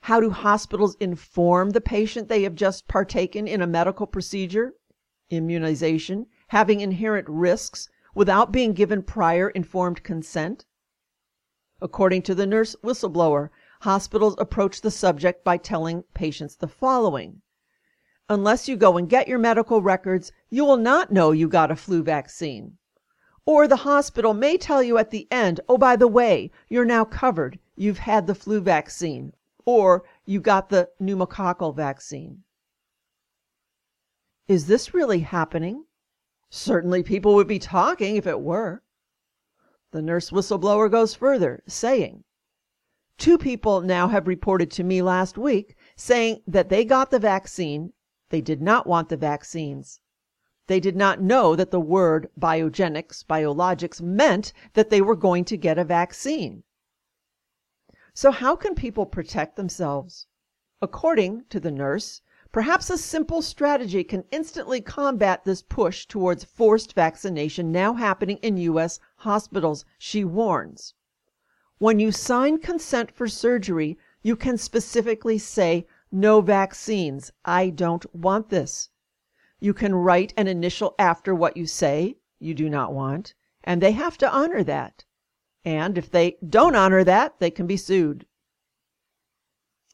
How 0.02 0.20
do 0.20 0.30
hospitals 0.30 0.96
inform 1.00 1.70
the 1.70 1.80
patient 1.80 2.28
they 2.28 2.44
have 2.44 2.54
just 2.54 2.86
partaken 2.86 3.48
in 3.48 3.60
a 3.60 3.66
medical 3.66 4.06
procedure, 4.06 4.74
immunization, 5.30 6.26
having 6.48 6.80
inherent 6.80 7.28
risks 7.28 7.88
without 8.14 8.52
being 8.52 8.72
given 8.72 9.02
prior 9.02 9.48
informed 9.50 10.02
consent? 10.02 10.66
According 11.80 12.22
to 12.22 12.34
the 12.34 12.46
nurse 12.46 12.74
whistleblower, 12.82 13.50
hospitals 13.82 14.34
approach 14.38 14.80
the 14.80 14.90
subject 14.90 15.44
by 15.44 15.56
telling 15.56 16.02
patients 16.14 16.56
the 16.56 16.68
following 16.68 17.40
Unless 18.28 18.68
you 18.68 18.76
go 18.76 18.98
and 18.98 19.08
get 19.08 19.28
your 19.28 19.38
medical 19.38 19.80
records, 19.80 20.32
you 20.50 20.64
will 20.64 20.76
not 20.76 21.10
know 21.10 21.32
you 21.32 21.48
got 21.48 21.70
a 21.70 21.76
flu 21.76 22.02
vaccine. 22.02 22.76
Or 23.46 23.66
the 23.66 23.76
hospital 23.76 24.34
may 24.34 24.58
tell 24.58 24.82
you 24.82 24.98
at 24.98 25.10
the 25.10 25.26
end, 25.30 25.60
oh, 25.68 25.78
by 25.78 25.96
the 25.96 26.08
way, 26.08 26.50
you're 26.68 26.84
now 26.84 27.06
covered. 27.06 27.58
You've 27.76 28.00
had 28.00 28.26
the 28.26 28.34
flu 28.34 28.60
vaccine, 28.60 29.32
or 29.64 30.04
you 30.26 30.40
got 30.40 30.68
the 30.68 30.90
pneumococcal 31.00 31.74
vaccine. 31.74 32.42
Is 34.46 34.66
this 34.66 34.92
really 34.92 35.20
happening? 35.20 35.84
Certainly 36.50 37.02
people 37.02 37.34
would 37.34 37.46
be 37.46 37.58
talking 37.58 38.16
if 38.16 38.26
it 38.26 38.40
were. 38.40 38.82
The 39.90 40.02
nurse 40.02 40.30
whistleblower 40.30 40.90
goes 40.90 41.14
further, 41.14 41.62
saying, 41.66 42.24
Two 43.18 43.36
people 43.36 43.80
now 43.80 44.08
have 44.08 44.28
reported 44.28 44.70
to 44.70 44.84
me 44.84 45.02
last 45.02 45.36
week 45.36 45.76
saying 45.96 46.42
that 46.46 46.68
they 46.68 46.84
got 46.84 47.10
the 47.10 47.18
vaccine, 47.18 47.92
they 48.30 48.40
did 48.40 48.62
not 48.62 48.86
want 48.86 49.08
the 49.08 49.16
vaccines. 49.16 50.00
They 50.68 50.80
did 50.80 50.96
not 50.96 51.20
know 51.20 51.56
that 51.56 51.70
the 51.70 51.80
word 51.80 52.30
biogenics, 52.38 53.24
biologics 53.24 54.00
meant 54.00 54.52
that 54.74 54.90
they 54.90 55.00
were 55.00 55.16
going 55.16 55.44
to 55.46 55.56
get 55.56 55.78
a 55.78 55.84
vaccine. 55.84 56.62
So, 58.14 58.30
how 58.30 58.54
can 58.54 58.74
people 58.74 59.06
protect 59.06 59.56
themselves? 59.56 60.26
According 60.80 61.46
to 61.50 61.58
the 61.58 61.70
nurse, 61.70 62.20
perhaps 62.52 62.90
a 62.90 62.98
simple 62.98 63.42
strategy 63.42 64.02
can 64.02 64.24
instantly 64.30 64.80
combat 64.80 65.44
this 65.44 65.62
push 65.62 66.06
towards 66.06 66.44
forced 66.44 66.94
vaccination 66.94 67.70
now 67.70 67.94
happening 67.94 68.38
in 68.38 68.56
U.S. 68.56 69.00
hospitals, 69.16 69.84
she 69.98 70.24
warns. 70.24 70.94
When 71.78 72.00
you 72.00 72.10
sign 72.10 72.58
consent 72.58 73.10
for 73.10 73.28
surgery, 73.28 73.98
you 74.22 74.34
can 74.34 74.58
specifically 74.58 75.38
say, 75.38 75.86
no 76.10 76.40
vaccines. 76.40 77.30
I 77.44 77.70
don't 77.70 78.06
want 78.14 78.48
this. 78.48 78.88
You 79.60 79.74
can 79.74 79.94
write 79.94 80.32
an 80.36 80.48
initial 80.48 80.94
after 80.98 81.34
what 81.34 81.56
you 81.56 81.66
say 81.66 82.16
you 82.38 82.54
do 82.54 82.70
not 82.70 82.94
want, 82.94 83.34
and 83.62 83.82
they 83.82 83.92
have 83.92 84.16
to 84.18 84.30
honor 84.30 84.62
that. 84.64 85.04
And 85.64 85.98
if 85.98 86.10
they 86.10 86.38
don't 86.48 86.76
honor 86.76 87.04
that, 87.04 87.40
they 87.40 87.50
can 87.50 87.66
be 87.66 87.76
sued. 87.76 88.26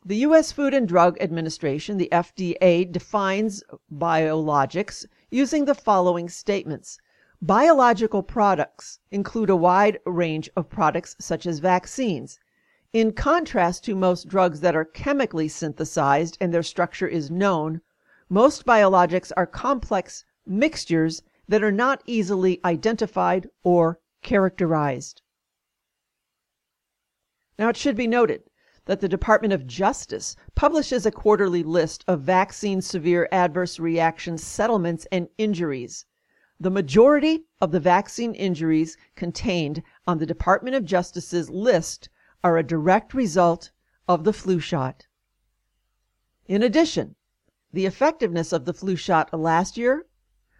The 0.06 0.16
U.S. 0.16 0.52
Food 0.52 0.74
and 0.74 0.86
Drug 0.86 1.16
Administration, 1.18 1.96
the 1.96 2.10
FDA, 2.12 2.92
defines 2.92 3.64
biologics 3.90 5.06
using 5.30 5.64
the 5.64 5.74
following 5.74 6.28
statements 6.28 6.98
Biological 7.40 8.22
products 8.22 9.00
include 9.10 9.48
a 9.48 9.56
wide 9.56 9.98
range 10.04 10.50
of 10.56 10.68
products 10.68 11.16
such 11.18 11.46
as 11.46 11.58
vaccines. 11.58 12.38
In 12.92 13.12
contrast 13.12 13.82
to 13.86 13.96
most 13.96 14.28
drugs 14.28 14.60
that 14.60 14.76
are 14.76 14.84
chemically 14.84 15.48
synthesized 15.48 16.36
and 16.38 16.52
their 16.52 16.62
structure 16.62 17.08
is 17.08 17.30
known, 17.30 17.80
most 18.28 18.66
biologics 18.66 19.32
are 19.38 19.46
complex 19.46 20.26
mixtures 20.44 21.22
that 21.48 21.64
are 21.64 21.72
not 21.72 22.02
easily 22.04 22.60
identified 22.62 23.48
or 23.62 24.00
characterized. 24.20 25.22
Now, 27.58 27.70
it 27.70 27.78
should 27.78 27.96
be 27.96 28.06
noted 28.06 28.42
that 28.86 29.00
the 29.00 29.08
Department 29.08 29.52
of 29.52 29.66
Justice 29.66 30.36
publishes 30.54 31.06
a 31.06 31.10
quarterly 31.10 31.62
list 31.62 32.04
of 32.06 32.20
vaccine 32.20 32.82
severe 32.82 33.28
adverse 33.32 33.78
reaction 33.78 34.36
settlements 34.36 35.06
and 35.10 35.28
injuries. 35.38 36.04
The 36.60 36.70
majority 36.70 37.44
of 37.60 37.72
the 37.72 37.80
vaccine 37.80 38.34
injuries 38.34 38.96
contained 39.16 39.82
on 40.06 40.18
the 40.18 40.26
Department 40.26 40.76
of 40.76 40.84
Justice's 40.84 41.50
list 41.50 42.08
are 42.42 42.58
a 42.58 42.62
direct 42.62 43.14
result 43.14 43.70
of 44.06 44.24
the 44.24 44.32
flu 44.32 44.60
shot. 44.60 45.06
In 46.46 46.62
addition, 46.62 47.16
the 47.72 47.86
effectiveness 47.86 48.52
of 48.52 48.66
the 48.66 48.74
flu 48.74 48.96
shot 48.96 49.32
last 49.32 49.76
year 49.76 50.06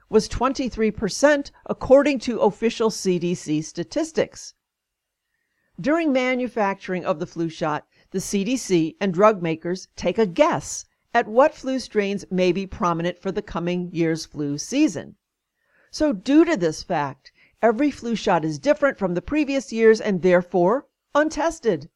was 0.09 0.29
23% 0.29 1.51
according 1.67 2.19
to 2.21 2.41
official 2.41 2.91
CDC 2.91 3.65
statistics. 3.65 4.55
During 5.81 6.13
manufacturing 6.13 7.05
of 7.05 7.19
the 7.19 7.27
flu 7.27 7.49
shot, 7.49 7.87
the 8.15 8.21
CDC 8.21 8.95
and 9.01 9.13
drug 9.13 9.43
makers 9.43 9.89
take 9.97 10.19
a 10.19 10.27
guess 10.27 10.85
at 11.13 11.27
what 11.27 11.53
flu 11.53 11.81
strains 11.81 12.25
may 12.31 12.53
be 12.53 12.65
prominent 12.65 13.19
for 13.19 13.33
the 13.33 13.43
coming 13.43 13.91
year's 13.93 14.25
flu 14.25 14.57
season. 14.57 15.17
So, 15.91 16.13
due 16.13 16.45
to 16.45 16.57
this 16.57 16.85
fact, 16.85 17.33
every 17.61 17.91
flu 17.91 18.15
shot 18.15 18.45
is 18.45 18.61
different 18.61 18.99
from 18.99 19.15
the 19.15 19.21
previous 19.21 19.73
years 19.73 20.01
and 20.01 20.23
therefore 20.23 20.87
untested. 21.13 21.91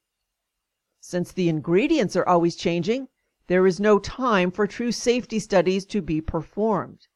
Since 0.98 1.30
the 1.30 1.48
ingredients 1.48 2.16
are 2.16 2.26
always 2.26 2.56
changing, 2.56 3.06
there 3.46 3.64
is 3.64 3.78
no 3.78 4.00
time 4.00 4.50
for 4.50 4.66
true 4.66 4.90
safety 4.90 5.38
studies 5.38 5.86
to 5.86 6.02
be 6.02 6.20
performed. 6.20 7.06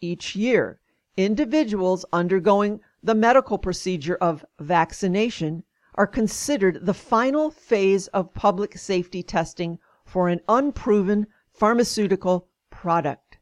Each 0.00 0.34
year, 0.34 0.80
individuals 1.16 2.04
undergoing 2.12 2.80
the 3.04 3.14
medical 3.14 3.56
procedure 3.56 4.16
of 4.16 4.44
vaccination 4.58 5.62
are 5.94 6.06
considered 6.06 6.84
the 6.84 6.94
final 6.94 7.50
phase 7.50 8.08
of 8.08 8.34
public 8.34 8.76
safety 8.76 9.22
testing 9.22 9.78
for 10.04 10.28
an 10.28 10.40
unproven 10.48 11.26
pharmaceutical 11.52 12.48
product. 12.70 13.38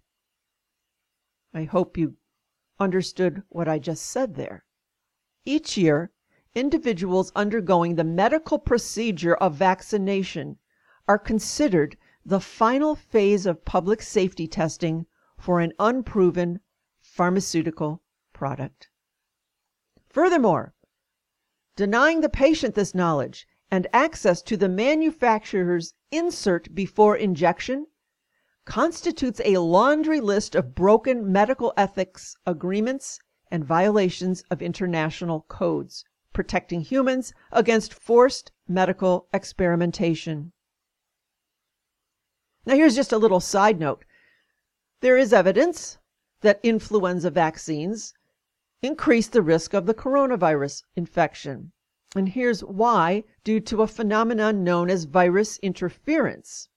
I 1.54 1.64
hope 1.64 1.96
you 1.96 2.16
understood 2.78 3.42
what 3.48 3.68
I 3.68 3.78
just 3.78 4.04
said 4.06 4.34
there. 4.34 4.64
Each 5.44 5.76
year, 5.76 6.10
individuals 6.54 7.32
undergoing 7.34 7.94
the 7.94 8.04
medical 8.04 8.58
procedure 8.58 9.34
of 9.34 9.54
vaccination 9.54 10.58
are 11.08 11.18
considered 11.18 11.96
the 12.24 12.40
final 12.40 12.94
phase 12.94 13.46
of 13.46 13.64
public 13.64 14.02
safety 14.02 14.46
testing 14.46 15.06
for 15.38 15.60
an 15.60 15.72
unproven 15.78 16.60
pharmaceutical 17.00 18.02
product. 18.32 18.88
Furthermore, 20.08 20.74
denying 21.76 22.20
the 22.20 22.28
patient 22.28 22.74
this 22.74 22.94
knowledge 22.94 23.46
and 23.70 23.86
access 23.92 24.42
to 24.42 24.56
the 24.56 24.68
manufacturer's 24.68 25.94
insert 26.10 26.74
before 26.74 27.16
injection 27.16 27.86
constitutes 28.64 29.40
a 29.44 29.56
laundry 29.56 30.20
list 30.20 30.54
of 30.54 30.74
broken 30.74 31.30
medical 31.32 31.72
ethics 31.76 32.36
agreements 32.46 33.18
and 33.50 33.64
violations 33.64 34.44
of 34.50 34.62
international 34.62 35.44
codes 35.48 36.04
protecting 36.32 36.80
humans 36.80 37.32
against 37.50 37.92
forced 37.92 38.52
medical 38.66 39.28
experimentation. 39.32 40.52
Now, 42.64 42.74
here's 42.74 42.94
just 42.94 43.12
a 43.12 43.18
little 43.18 43.40
side 43.40 43.78
note 43.78 44.04
there 45.00 45.18
is 45.18 45.32
evidence 45.32 45.98
that 46.42 46.60
influenza 46.62 47.30
vaccines 47.30 48.14
increase 48.82 49.28
the 49.28 49.42
risk 49.42 49.72
of 49.72 49.86
the 49.86 49.94
coronavirus 49.94 50.82
infection. 50.96 51.72
And 52.14 52.28
here's 52.28 52.62
why 52.62 53.24
due 53.44 53.60
to 53.60 53.82
a 53.82 53.86
phenomenon 53.86 54.62
known 54.64 54.90
as 54.90 55.04
virus 55.04 55.58
interference. 55.58 56.68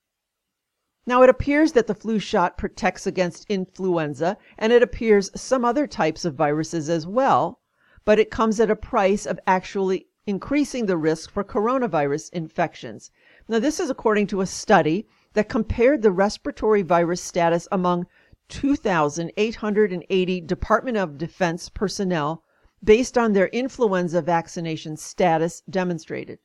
Now, 1.07 1.23
it 1.23 1.29
appears 1.29 1.73
that 1.73 1.87
the 1.87 1.93
flu 1.93 2.17
shot 2.17 2.57
protects 2.57 3.05
against 3.05 3.45
influenza, 3.49 4.37
and 4.57 4.71
it 4.71 4.81
appears 4.81 5.29
some 5.35 5.65
other 5.65 5.87
types 5.87 6.25
of 6.25 6.35
viruses 6.35 6.89
as 6.89 7.05
well, 7.05 7.59
but 8.05 8.17
it 8.17 8.31
comes 8.31 8.59
at 8.59 8.71
a 8.71 8.75
price 8.75 9.25
of 9.25 9.39
actually 9.45 10.07
increasing 10.25 10.85
the 10.85 10.97
risk 10.97 11.29
for 11.29 11.43
coronavirus 11.43 12.31
infections. 12.33 13.11
Now, 13.47 13.59
this 13.59 13.79
is 13.79 13.89
according 13.89 14.27
to 14.27 14.41
a 14.41 14.47
study 14.47 15.07
that 15.33 15.49
compared 15.49 16.01
the 16.01 16.11
respiratory 16.11 16.81
virus 16.81 17.21
status 17.21 17.67
among 17.71 18.07
2,880 18.49 20.41
Department 20.41 20.97
of 20.97 21.17
Defense 21.17 21.69
personnel 21.69 22.43
based 22.83 23.17
on 23.17 23.33
their 23.33 23.47
influenza 23.47 24.21
vaccination 24.21 24.95
status 24.95 25.61
demonstrated. 25.69 26.39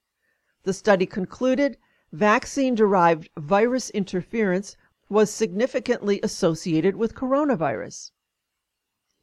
The 0.63 0.73
study 0.73 1.05
concluded 1.05 1.77
vaccine 2.13 2.75
derived 2.75 3.29
virus 3.37 3.91
interference 3.91 4.77
was 5.11 5.31
significantly 5.31 6.21
associated 6.23 6.97
with 6.97 7.15
coronavirus. 7.15 8.13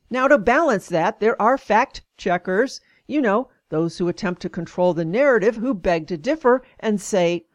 Now, 0.10 0.28
to 0.28 0.38
balance 0.38 0.88
that, 0.90 1.20
there 1.20 1.42
are 1.42 1.58
fact 1.58 2.04
checkers, 2.16 2.80
you 3.08 3.22
know, 3.22 3.50
those 3.70 3.98
who 3.98 4.08
attempt 4.08 4.42
to 4.44 4.50
control 4.50 4.94
the 4.94 5.04
narrative, 5.04 5.56
who 5.56 5.74
beg 5.74 6.08
to 6.08 6.18
differ 6.18 6.64
and 6.80 7.02
say, 7.02 7.47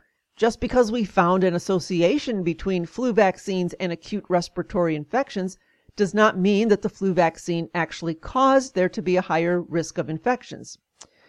just 0.43 0.59
because 0.59 0.91
we 0.91 1.05
found 1.05 1.45
an 1.45 1.55
association 1.55 2.43
between 2.43 2.85
flu 2.85 3.13
vaccines 3.13 3.75
and 3.75 3.93
acute 3.93 4.25
respiratory 4.29 4.97
infections 4.97 5.57
does 5.95 6.13
not 6.13 6.37
mean 6.37 6.67
that 6.67 6.83
the 6.83 6.89
flu 6.89 7.15
vaccine 7.15 7.69
actually 7.77 8.17
caused 8.17 8.75
there 8.75 8.89
to 8.89 9.01
be 9.01 9.15
a 9.15 9.23
higher 9.23 9.63
risk 9.63 9.99
of 9.99 10.11
infections. 10.11 10.77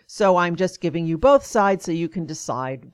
So 0.07 0.37
I'm 0.37 0.55
just 0.55 0.81
giving 0.81 1.05
you 1.05 1.19
both 1.19 1.45
sides 1.45 1.85
so 1.85 1.91
you 1.91 2.09
can 2.09 2.25
decide. 2.25 2.91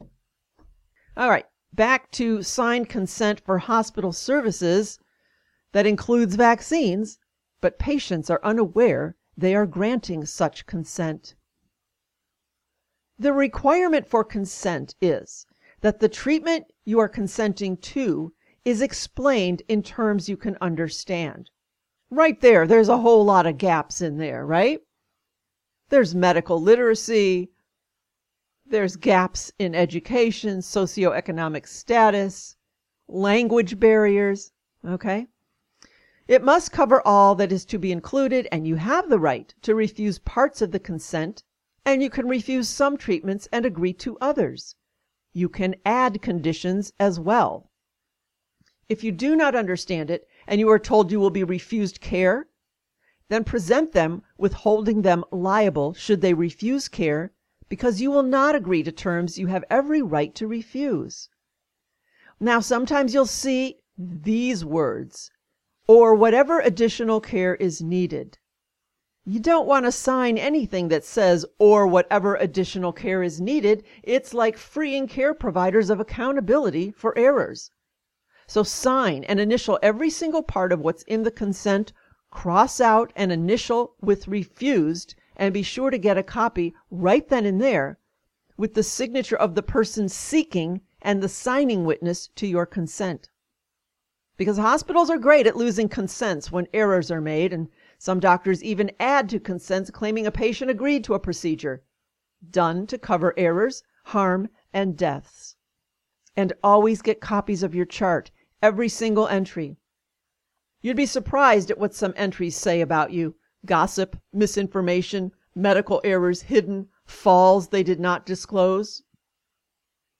All 1.15 1.29
right, 1.29 1.45
back 1.71 2.11
to 2.11 2.43
signed 2.43 2.89
consent 2.89 3.39
for 3.39 3.57
hospital 3.57 4.11
services 4.11 4.99
that 5.71 5.87
includes 5.87 6.35
vaccines, 6.35 7.17
but 7.61 7.79
patients 7.79 8.29
are 8.29 8.41
unaware 8.43 9.15
they 9.37 9.55
are 9.55 9.65
granting 9.65 10.25
such 10.25 10.65
consent. 10.65 11.35
The 13.17 13.31
requirement 13.31 14.05
for 14.05 14.25
consent 14.25 14.95
is 14.99 15.45
that 15.81 15.99
the 15.99 16.09
treatment 16.09 16.65
you 16.85 16.99
are 16.99 17.09
consenting 17.09 17.77
to 17.77 18.33
is 18.65 18.81
explained 18.81 19.61
in 19.67 19.81
terms 19.81 20.27
you 20.27 20.37
can 20.37 20.57
understand. 20.59 21.49
Right 22.09 22.39
there, 22.41 22.67
there's 22.67 22.89
a 22.89 22.97
whole 22.97 23.23
lot 23.23 23.45
of 23.45 23.57
gaps 23.57 24.01
in 24.01 24.17
there, 24.17 24.45
right? 24.45 24.81
There's 25.89 26.13
medical 26.13 26.61
literacy, 26.61 27.49
there's 28.65 28.95
gaps 28.95 29.51
in 29.57 29.73
education, 29.73 30.59
socioeconomic 30.59 31.67
status, 31.67 32.55
language 33.07 33.79
barriers, 33.79 34.51
okay? 34.85 35.27
It 36.27 36.43
must 36.43 36.71
cover 36.71 37.01
all 37.07 37.33
that 37.35 37.51
is 37.51 37.65
to 37.65 37.79
be 37.79 37.91
included, 37.91 38.47
and 38.51 38.67
you 38.67 38.75
have 38.75 39.09
the 39.09 39.19
right 39.19 39.51
to 39.63 39.73
refuse 39.73 40.19
parts 40.19 40.61
of 40.61 40.71
the 40.71 40.79
consent, 40.79 41.43
and 41.85 42.03
you 42.03 42.09
can 42.11 42.27
refuse 42.27 42.69
some 42.69 42.97
treatments 42.97 43.47
and 43.51 43.65
agree 43.65 43.93
to 43.93 44.17
others. 44.21 44.75
You 45.39 45.47
can 45.47 45.75
add 45.85 46.21
conditions 46.21 46.91
as 46.99 47.17
well. 47.17 47.71
If 48.89 49.05
you 49.05 49.13
do 49.13 49.37
not 49.37 49.55
understand 49.55 50.11
it 50.11 50.27
and 50.45 50.59
you 50.59 50.69
are 50.69 50.77
told 50.77 51.13
you 51.13 51.19
will 51.21 51.29
be 51.29 51.45
refused 51.45 52.01
care, 52.01 52.49
then 53.29 53.45
present 53.45 53.93
them 53.93 54.23
with 54.37 54.51
holding 54.51 55.01
them 55.01 55.23
liable 55.31 55.93
should 55.93 56.19
they 56.19 56.33
refuse 56.33 56.89
care 56.89 57.31
because 57.69 58.01
you 58.01 58.11
will 58.11 58.23
not 58.23 58.53
agree 58.53 58.83
to 58.83 58.91
terms 58.91 59.39
you 59.39 59.47
have 59.47 59.63
every 59.69 60.01
right 60.01 60.35
to 60.35 60.45
refuse. 60.45 61.29
Now, 62.41 62.59
sometimes 62.59 63.13
you'll 63.13 63.25
see 63.25 63.79
these 63.97 64.65
words 64.65 65.31
or 65.87 66.15
whatever 66.15 66.59
additional 66.59 67.21
care 67.21 67.55
is 67.55 67.81
needed. 67.81 68.39
You 69.31 69.39
don't 69.39 69.67
want 69.67 69.85
to 69.85 69.91
sign 69.91 70.39
anything 70.39 70.87
that 70.87 71.05
says, 71.05 71.45
or 71.59 71.85
whatever 71.85 72.35
additional 72.35 72.91
care 72.91 73.21
is 73.21 73.39
needed. 73.39 73.83
It's 74.01 74.33
like 74.33 74.57
freeing 74.57 75.07
care 75.07 75.35
providers 75.35 75.91
of 75.91 75.99
accountability 75.99 76.89
for 76.89 77.15
errors. 77.15 77.69
So 78.47 78.63
sign 78.63 79.23
and 79.25 79.39
initial 79.39 79.77
every 79.83 80.09
single 80.09 80.41
part 80.41 80.71
of 80.71 80.79
what's 80.79 81.03
in 81.03 81.21
the 81.21 81.29
consent, 81.29 81.93
cross 82.31 82.81
out 82.81 83.13
and 83.15 83.31
initial 83.31 83.93
with 84.01 84.27
refused, 84.27 85.13
and 85.35 85.53
be 85.53 85.61
sure 85.61 85.91
to 85.91 85.99
get 85.99 86.17
a 86.17 86.23
copy 86.23 86.73
right 86.89 87.29
then 87.29 87.45
and 87.45 87.61
there 87.61 87.99
with 88.57 88.73
the 88.73 88.81
signature 88.81 89.37
of 89.37 89.53
the 89.53 89.61
person 89.61 90.09
seeking 90.09 90.81
and 91.03 91.21
the 91.21 91.29
signing 91.29 91.85
witness 91.85 92.29
to 92.29 92.47
your 92.47 92.65
consent. 92.65 93.29
Because 94.37 94.57
hospitals 94.57 95.11
are 95.11 95.19
great 95.19 95.45
at 95.45 95.55
losing 95.55 95.87
consents 95.87 96.51
when 96.51 96.65
errors 96.73 97.11
are 97.11 97.21
made, 97.21 97.53
and 97.53 97.67
some 97.99 98.21
doctors 98.21 98.63
even 98.63 98.89
add 98.97 99.27
to 99.27 99.41
consents 99.41 99.91
claiming 99.91 100.25
a 100.25 100.31
patient 100.31 100.71
agreed 100.71 101.03
to 101.03 101.13
a 101.13 101.19
procedure 101.19 101.83
done 102.49 102.87
to 102.87 102.97
cover 102.97 103.33
errors, 103.37 103.83
harm, 104.05 104.47
and 104.71 104.97
deaths. 104.97 105.57
And 106.33 106.53
always 106.63 107.01
get 107.01 107.19
copies 107.19 107.61
of 107.61 107.75
your 107.75 107.85
chart, 107.85 108.31
every 108.61 108.87
single 108.87 109.27
entry. 109.27 109.75
You'd 110.81 110.95
be 110.95 111.05
surprised 111.05 111.69
at 111.69 111.77
what 111.77 111.93
some 111.93 112.13
entries 112.15 112.55
say 112.55 112.79
about 112.79 113.11
you 113.11 113.35
gossip, 113.65 114.17
misinformation, 114.31 115.33
medical 115.53 115.99
errors 116.05 116.43
hidden, 116.43 116.87
falls 117.05 117.67
they 117.67 117.83
did 117.83 117.99
not 117.99 118.25
disclose. 118.25 119.03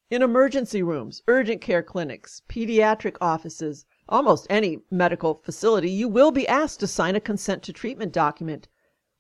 In 0.10 0.22
emergency 0.22 0.84
rooms, 0.84 1.24
urgent 1.30 1.62
care 1.62 1.84
clinics, 1.84 2.42
pediatric 2.50 3.16
offices, 3.22 3.86
almost 4.10 4.48
any 4.50 4.80
medical 4.92 5.36
facility, 5.36 5.90
you 5.90 6.08
will 6.08 6.32
be 6.32 6.48
asked 6.48 6.80
to 6.80 6.88
sign 6.88 7.16
a 7.16 7.22
consent 7.22 7.64
to 7.64 7.74
treatment 7.74 8.12
document. 8.12 8.68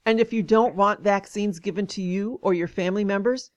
And 0.06 0.20
if 0.20 0.34
you 0.34 0.44
don't 0.44 0.76
want 0.76 1.02
vaccines 1.02 1.60
given 1.60 1.88
to 1.88 2.02
you 2.02 2.40
or 2.42 2.54
your 2.54 2.68
family 2.68 3.04
members, 3.04 3.52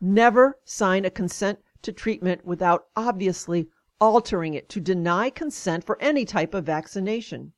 never 0.00 0.58
sign 0.64 1.04
a 1.04 1.10
consent 1.10 1.60
to 1.82 1.92
treatment 1.92 2.44
without 2.44 2.86
obviously 2.96 3.68
altering 4.00 4.54
it 4.54 4.68
to 4.70 4.80
deny 4.80 5.30
consent 5.30 5.84
for 5.84 6.00
any 6.00 6.24
type 6.24 6.54
of 6.54 6.64
vaccination. 6.64 7.52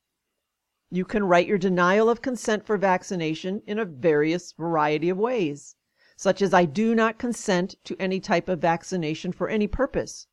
You 0.89 1.03
can 1.03 1.23
write 1.25 1.47
your 1.47 1.57
denial 1.57 2.09
of 2.09 2.21
consent 2.21 2.65
for 2.65 2.77
vaccination 2.77 3.61
in 3.65 3.79
a 3.79 3.85
various 3.85 4.53
variety 4.53 5.09
of 5.09 5.17
ways, 5.17 5.75
such 6.15 6.41
as 6.41 6.53
I 6.53 6.65
do 6.65 6.95
not 6.95 7.17
consent 7.17 7.75
to 7.85 7.95
any 7.99 8.19
type 8.19 8.47
of 8.47 8.59
vaccination 8.59 9.31
for 9.31 9.49
any 9.49 9.67
purpose. 9.67 10.27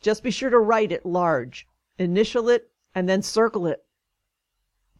Just 0.00 0.22
be 0.22 0.30
sure 0.30 0.50
to 0.50 0.58
write 0.58 0.92
it 0.92 1.06
large, 1.06 1.66
initial 1.98 2.48
it, 2.48 2.70
and 2.94 3.08
then 3.08 3.22
circle 3.22 3.66
it. 3.66 3.84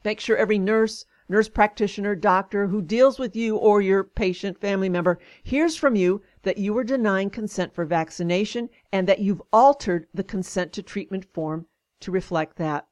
Make 0.05 0.19
sure 0.19 0.37
every 0.37 0.59
nurse, 0.59 1.07
nurse 1.29 1.49
practitioner, 1.49 2.15
doctor 2.15 2.67
who 2.67 2.83
deals 2.83 3.19
with 3.19 3.37
you 3.37 3.57
or 3.57 3.81
your 3.81 4.03
patient 4.03 4.59
family 4.59 4.89
member 4.89 5.19
hears 5.43 5.77
from 5.77 5.95
you 5.95 6.23
that 6.43 6.59
you 6.59 6.77
are 6.77 6.85
denying 6.85 7.31
consent 7.31 7.75
for 7.75 7.85
vaccination 7.85 8.69
and 8.93 9.07
that 9.07 9.21
you've 9.21 9.43
altered 9.53 10.07
the 10.13 10.25
consent 10.25 10.73
to 10.73 10.83
treatment 10.83 11.25
form 11.33 11.67
to 12.01 12.11
reflect 12.11 12.57
that. 12.57 12.89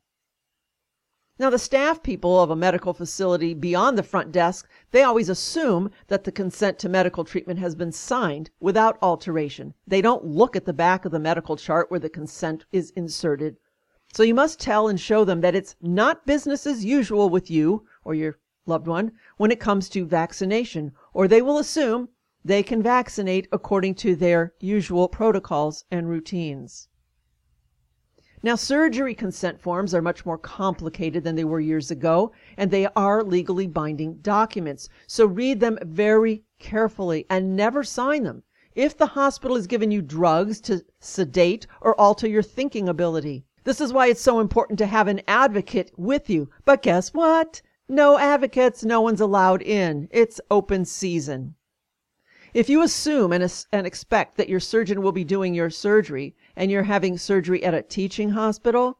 Now, 1.40 1.48
the 1.48 1.58
staff 1.58 2.02
people 2.02 2.38
of 2.38 2.50
a 2.50 2.54
medical 2.54 2.92
facility 2.92 3.54
beyond 3.54 3.96
the 3.96 4.02
front 4.02 4.30
desk, 4.30 4.68
they 4.90 5.02
always 5.02 5.30
assume 5.30 5.90
that 6.08 6.24
the 6.24 6.32
consent 6.32 6.78
to 6.80 6.88
medical 6.90 7.24
treatment 7.24 7.58
has 7.60 7.74
been 7.74 7.92
signed 7.92 8.50
without 8.60 8.98
alteration. 9.00 9.72
They 9.86 10.02
don't 10.02 10.26
look 10.26 10.54
at 10.54 10.66
the 10.66 10.74
back 10.74 11.06
of 11.06 11.12
the 11.12 11.18
medical 11.18 11.56
chart 11.56 11.90
where 11.90 11.98
the 11.98 12.10
consent 12.10 12.66
is 12.72 12.90
inserted. 12.90 13.56
So 14.12 14.24
you 14.24 14.34
must 14.34 14.58
tell 14.58 14.88
and 14.88 14.98
show 14.98 15.24
them 15.24 15.40
that 15.40 15.54
it's 15.54 15.76
not 15.80 16.26
business 16.26 16.66
as 16.66 16.84
usual 16.84 17.30
with 17.30 17.48
you 17.48 17.86
or 18.04 18.12
your 18.12 18.38
loved 18.66 18.88
one 18.88 19.12
when 19.36 19.52
it 19.52 19.60
comes 19.60 19.88
to 19.90 20.04
vaccination, 20.04 20.92
or 21.14 21.28
they 21.28 21.40
will 21.40 21.58
assume 21.58 22.08
they 22.44 22.62
can 22.62 22.82
vaccinate 22.82 23.46
according 23.52 23.94
to 23.94 24.16
their 24.16 24.54
usual 24.58 25.08
protocols 25.08 25.84
and 25.90 26.08
routines. 26.08 26.88
Now, 28.42 28.54
surgery 28.54 29.14
consent 29.14 29.60
forms 29.60 29.94
are 29.94 30.00
much 30.00 30.24
more 30.24 30.38
complicated 30.38 31.24
than 31.24 31.36
they 31.36 31.44
were 31.44 31.60
years 31.60 31.90
ago, 31.90 32.32
and 32.56 32.70
they 32.70 32.86
are 32.96 33.22
legally 33.22 33.66
binding 33.66 34.14
documents. 34.22 34.88
So 35.06 35.26
read 35.26 35.60
them 35.60 35.78
very 35.82 36.44
carefully 36.58 37.26
and 37.28 37.54
never 37.54 37.84
sign 37.84 38.22
them 38.22 38.42
if 38.74 38.96
the 38.96 39.08
hospital 39.08 39.56
has 39.56 39.66
given 39.66 39.90
you 39.90 40.00
drugs 40.00 40.60
to 40.62 40.84
sedate 40.98 41.66
or 41.80 41.98
alter 42.00 42.26
your 42.26 42.42
thinking 42.42 42.88
ability. 42.88 43.44
This 43.64 43.80
is 43.80 43.92
why 43.92 44.06
it's 44.06 44.20
so 44.22 44.40
important 44.40 44.78
to 44.78 44.86
have 44.86 45.06
an 45.06 45.20
advocate 45.28 45.92
with 45.96 46.30
you. 46.30 46.48
But 46.64 46.82
guess 46.82 47.12
what? 47.12 47.60
No 47.88 48.18
advocates, 48.18 48.84
no 48.84 49.00
one's 49.00 49.20
allowed 49.20 49.60
in. 49.62 50.08
It's 50.10 50.40
open 50.50 50.84
season. 50.84 51.56
If 52.54 52.68
you 52.68 52.82
assume 52.82 53.32
and, 53.32 53.66
and 53.72 53.86
expect 53.86 54.36
that 54.36 54.48
your 54.48 54.60
surgeon 54.60 55.02
will 55.02 55.12
be 55.12 55.24
doing 55.24 55.54
your 55.54 55.70
surgery 55.70 56.34
and 56.56 56.70
you're 56.70 56.84
having 56.84 57.18
surgery 57.18 57.62
at 57.62 57.74
a 57.74 57.82
teaching 57.82 58.30
hospital, 58.30 58.98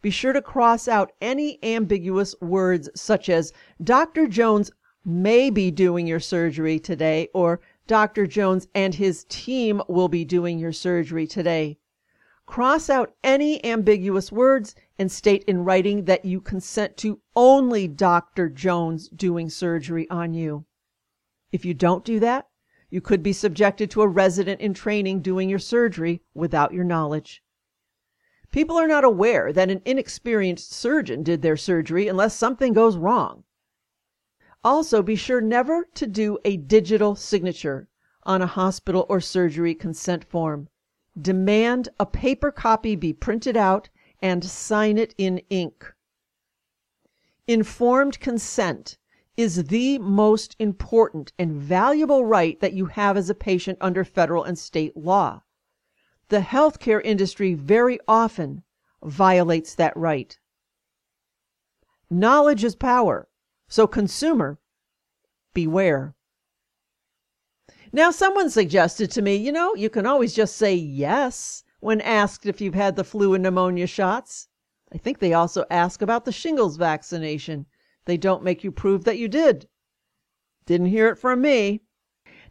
be 0.00 0.10
sure 0.10 0.32
to 0.32 0.40
cross 0.40 0.88
out 0.88 1.12
any 1.20 1.58
ambiguous 1.62 2.34
words 2.40 2.88
such 2.94 3.28
as 3.28 3.52
Dr. 3.82 4.26
Jones 4.26 4.70
may 5.04 5.50
be 5.50 5.70
doing 5.70 6.06
your 6.06 6.20
surgery 6.20 6.78
today 6.78 7.28
or 7.34 7.60
Dr. 7.86 8.26
Jones 8.26 8.68
and 8.74 8.94
his 8.94 9.24
team 9.28 9.82
will 9.88 10.08
be 10.08 10.24
doing 10.24 10.58
your 10.58 10.72
surgery 10.72 11.26
today. 11.26 11.78
Cross 12.48 12.88
out 12.88 13.14
any 13.22 13.62
ambiguous 13.62 14.32
words 14.32 14.74
and 14.98 15.12
state 15.12 15.44
in 15.44 15.64
writing 15.64 16.06
that 16.06 16.24
you 16.24 16.40
consent 16.40 16.96
to 16.96 17.20
only 17.36 17.86
Dr. 17.86 18.48
Jones 18.48 19.10
doing 19.10 19.50
surgery 19.50 20.08
on 20.08 20.32
you. 20.32 20.64
If 21.52 21.66
you 21.66 21.74
don't 21.74 22.06
do 22.06 22.18
that, 22.20 22.48
you 22.88 23.02
could 23.02 23.22
be 23.22 23.34
subjected 23.34 23.90
to 23.90 24.00
a 24.00 24.08
resident 24.08 24.62
in 24.62 24.72
training 24.72 25.20
doing 25.20 25.50
your 25.50 25.58
surgery 25.58 26.22
without 26.32 26.72
your 26.72 26.84
knowledge. 26.84 27.44
People 28.50 28.78
are 28.78 28.88
not 28.88 29.04
aware 29.04 29.52
that 29.52 29.70
an 29.70 29.82
inexperienced 29.84 30.72
surgeon 30.72 31.22
did 31.22 31.42
their 31.42 31.56
surgery 31.58 32.08
unless 32.08 32.34
something 32.34 32.72
goes 32.72 32.96
wrong. 32.96 33.44
Also, 34.64 35.02
be 35.02 35.16
sure 35.16 35.42
never 35.42 35.86
to 35.92 36.06
do 36.06 36.38
a 36.46 36.56
digital 36.56 37.14
signature 37.14 37.88
on 38.22 38.40
a 38.40 38.46
hospital 38.46 39.04
or 39.10 39.20
surgery 39.20 39.74
consent 39.74 40.24
form. 40.24 40.70
Demand 41.20 41.88
a 41.98 42.06
paper 42.06 42.52
copy 42.52 42.94
be 42.94 43.12
printed 43.12 43.56
out 43.56 43.88
and 44.20 44.44
sign 44.44 44.98
it 44.98 45.14
in 45.18 45.38
ink. 45.50 45.94
Informed 47.46 48.20
consent 48.20 48.98
is 49.36 49.64
the 49.64 49.98
most 49.98 50.54
important 50.58 51.32
and 51.38 51.52
valuable 51.52 52.24
right 52.24 52.60
that 52.60 52.72
you 52.72 52.86
have 52.86 53.16
as 53.16 53.30
a 53.30 53.34
patient 53.34 53.78
under 53.80 54.04
federal 54.04 54.44
and 54.44 54.58
state 54.58 54.96
law. 54.96 55.42
The 56.28 56.40
healthcare 56.40 57.00
industry 57.02 57.54
very 57.54 57.98
often 58.06 58.64
violates 59.02 59.74
that 59.76 59.96
right. 59.96 60.38
Knowledge 62.10 62.64
is 62.64 62.74
power, 62.74 63.28
so 63.68 63.86
consumer, 63.86 64.58
beware. 65.54 66.14
Now, 67.92 68.10
someone 68.10 68.50
suggested 68.50 69.10
to 69.12 69.22
me, 69.22 69.36
you 69.36 69.50
know, 69.50 69.74
you 69.74 69.88
can 69.88 70.04
always 70.04 70.34
just 70.34 70.56
say 70.56 70.74
yes 70.74 71.64
when 71.80 72.00
asked 72.00 72.44
if 72.46 72.60
you've 72.60 72.74
had 72.74 72.96
the 72.96 73.04
flu 73.04 73.34
and 73.34 73.42
pneumonia 73.42 73.86
shots. 73.86 74.48
I 74.92 74.98
think 74.98 75.18
they 75.18 75.32
also 75.32 75.64
ask 75.70 76.02
about 76.02 76.24
the 76.24 76.32
shingles 76.32 76.76
vaccination. 76.76 77.66
They 78.04 78.16
don't 78.16 78.42
make 78.42 78.64
you 78.64 78.72
prove 78.72 79.04
that 79.04 79.18
you 79.18 79.28
did. 79.28 79.68
Didn't 80.66 80.88
hear 80.88 81.08
it 81.08 81.16
from 81.16 81.40
me. 81.40 81.82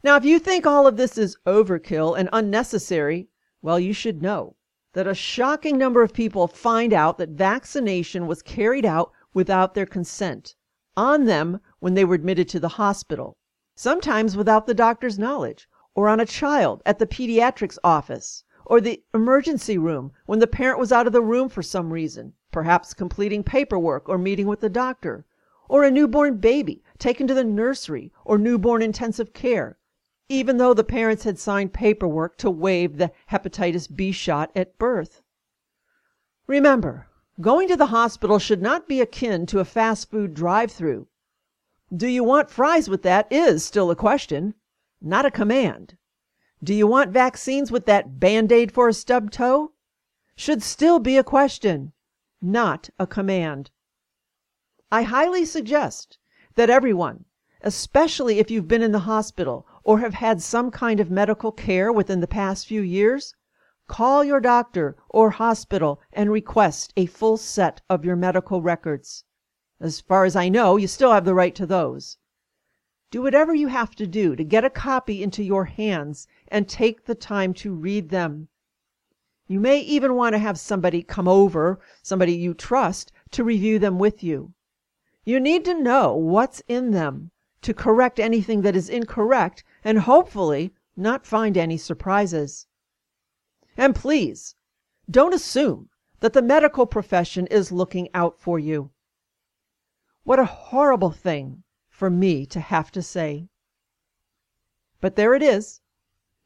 Now, 0.04 0.16
if 0.16 0.26
you 0.26 0.40
think 0.40 0.66
all 0.66 0.88
of 0.88 0.98
this 0.98 1.18
is 1.18 1.38
overkill 1.46 2.18
and 2.18 2.30
unnecessary, 2.32 3.28
well, 3.62 3.80
you 3.80 3.94
should 3.94 4.22
know 4.22 4.56
that 4.94 5.08
a 5.08 5.14
shocking 5.14 5.78
number 5.78 6.02
of 6.02 6.14
people 6.14 6.48
find 6.48 6.94
out 6.94 7.18
that 7.18 7.30
vaccination 7.30 8.26
was 8.26 8.42
carried 8.42 8.86
out 8.86 9.12
without 9.34 9.74
their 9.74 9.86
consent 9.86 10.56
on 10.96 11.26
them 11.26 11.60
when 11.80 11.94
they 11.94 12.04
were 12.04 12.16
admitted 12.16 12.50
to 12.50 12.60
the 12.60 12.70
hospital, 12.70 13.38
sometimes 13.80 14.36
without 14.36 14.66
the 14.66 14.74
doctor's 14.74 15.20
knowledge, 15.20 15.70
or 15.94 16.10
on 16.10 16.20
a 16.20 16.26
child 16.26 16.82
at 16.84 16.98
the 16.98 17.06
pediatrics 17.06 17.78
office 17.84 18.44
or 18.66 18.82
the 18.82 19.04
emergency 19.14 19.78
room 19.78 20.12
when 20.26 20.40
the 20.40 20.48
parent 20.48 20.80
was 20.80 20.92
out 20.92 21.06
of 21.06 21.14
the 21.14 21.22
room 21.22 21.48
for 21.48 21.62
some 21.62 21.94
reason, 21.94 22.34
perhaps 22.52 22.96
completing 22.96 23.44
paperwork 23.44 24.10
or 24.10 24.18
meeting 24.18 24.48
with 24.48 24.62
the 24.62 24.70
doctor, 24.70 25.26
or 25.70 25.84
a 25.84 25.92
newborn 25.92 26.38
baby 26.38 26.84
taken 26.98 27.28
to 27.28 27.36
the 27.36 27.44
nursery 27.44 28.12
or 28.26 28.40
newborn 28.40 28.82
intensive 28.82 29.32
care, 29.32 29.78
even 30.28 30.58
though 30.58 30.74
the 30.74 30.84
parents 30.84 31.24
had 31.24 31.38
signed 31.38 31.72
paperwork 31.72 32.36
to 32.36 32.50
waive 32.50 32.98
the 32.98 33.12
hepatitis 33.32 33.88
B 33.88 34.12
shot 34.12 34.52
at 34.56 34.78
birth. 34.80 35.22
Remember, 36.48 37.08
going 37.40 37.68
to 37.68 37.78
the 37.78 37.86
hospital 37.88 38.40
should 38.40 38.62
not 38.62 38.88
be 38.88 39.02
akin 39.02 39.46
to 39.46 39.60
a 39.60 39.66
fast 39.66 40.10
food 40.10 40.34
drive 40.34 40.72
through. 40.72 41.08
Do 41.96 42.08
you 42.08 42.22
want 42.22 42.52
fries 42.52 42.90
with 42.90 43.04
that 43.04 43.28
is 43.32 43.64
still 43.64 43.90
a 43.90 43.96
question, 43.96 44.56
not 45.00 45.26
a 45.26 45.32
command. 45.32 45.96
Do 46.62 46.74
you 46.74 46.86
want 46.86 47.12
vaccines 47.12 47.72
with 47.72 47.86
that 47.86 48.20
band 48.20 48.52
aid 48.52 48.74
for 48.74 48.90
a 48.90 48.94
stubbed 48.94 49.32
toe? 49.32 49.72
Should 50.36 50.62
still 50.62 51.00
be 51.00 51.16
a 51.16 51.24
question, 51.24 51.94
not 52.42 52.90
a 53.00 53.08
command. 53.08 53.72
I 54.92 55.04
highly 55.04 55.46
suggest 55.46 56.18
that 56.56 56.70
everyone, 56.70 57.24
especially 57.62 58.40
if 58.40 58.52
you've 58.52 58.68
been 58.68 58.84
in 58.84 58.92
the 58.92 59.08
hospital 59.08 59.66
or 59.86 60.00
have 60.00 60.16
had 60.16 60.42
some 60.42 60.72
kind 60.72 61.00
of 61.00 61.10
medical 61.10 61.54
care 61.54 61.90
within 61.90 62.20
the 62.20 62.28
past 62.28 62.68
few 62.68 62.82
years, 62.82 63.34
call 63.88 64.26
your 64.26 64.42
doctor 64.42 64.98
or 65.08 65.30
hospital 65.30 66.02
and 66.12 66.32
request 66.32 66.92
a 66.98 67.06
full 67.06 67.38
set 67.38 67.80
of 67.90 68.04
your 68.04 68.18
medical 68.18 68.62
records. 68.62 69.24
As 69.80 70.02
far 70.02 70.26
as 70.26 70.36
I 70.36 70.50
know, 70.50 70.78
you 70.78 70.88
still 70.88 71.12
have 71.12 71.24
the 71.24 71.36
right 71.36 71.54
to 71.54 71.68
those. 71.68 72.18
Do 73.12 73.22
whatever 73.22 73.54
you 73.54 73.68
have 73.68 73.96
to 73.96 74.08
do 74.08 74.36
to 74.36 74.44
get 74.44 74.66
a 74.66 74.70
copy 74.70 75.22
into 75.22 75.44
your 75.44 75.66
hands 75.66 76.28
and 76.48 76.68
take 76.68 77.06
the 77.06 77.16
time 77.16 77.54
to 77.56 77.74
read 77.74 78.10
them. 78.10 78.48
You 79.48 79.60
may 79.60 79.80
even 79.80 80.16
want 80.16 80.34
to 80.34 80.40
have 80.40 80.60
somebody 80.60 81.04
come 81.04 81.28
over, 81.28 81.80
somebody 82.02 82.34
you 82.34 82.54
trust, 82.54 83.12
to 83.32 83.44
review 83.44 83.80
them 83.80 84.00
with 84.00 84.24
you. 84.24 84.54
You 85.24 85.40
need 85.40 85.64
to 85.66 85.80
know 85.80 86.16
what's 86.16 86.62
in 86.68 86.92
them 86.92 87.32
to 87.62 87.74
correct 87.74 88.20
anything 88.20 88.62
that 88.64 88.76
is 88.76 88.90
incorrect 88.90 89.64
and 89.84 90.00
hopefully 90.00 90.74
not 90.96 91.26
find 91.26 91.56
any 91.56 91.78
surprises. 91.78 92.66
And 93.78 93.96
please, 93.96 94.56
don't 95.10 95.34
assume 95.34 95.90
that 96.20 96.34
the 96.34 96.42
medical 96.42 96.88
profession 96.88 97.46
is 97.48 97.72
looking 97.72 98.10
out 98.14 98.40
for 98.40 98.58
you. 98.58 98.90
What 100.28 100.40
a 100.40 100.46
horrible 100.46 101.12
thing 101.12 101.64
for 101.88 102.10
me 102.10 102.46
to 102.48 102.60
have 102.60 102.92
to 102.92 103.02
say. 103.02 103.48
But 105.00 105.16
there 105.16 105.34
it 105.34 105.42
is, 105.42 105.80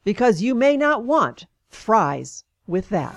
because 0.03 0.39
you 0.43 0.53
may 0.53 0.77
not 0.77 1.03
want 1.03 1.47
fries 1.67 2.43
with 2.67 2.89
that. 2.89 3.15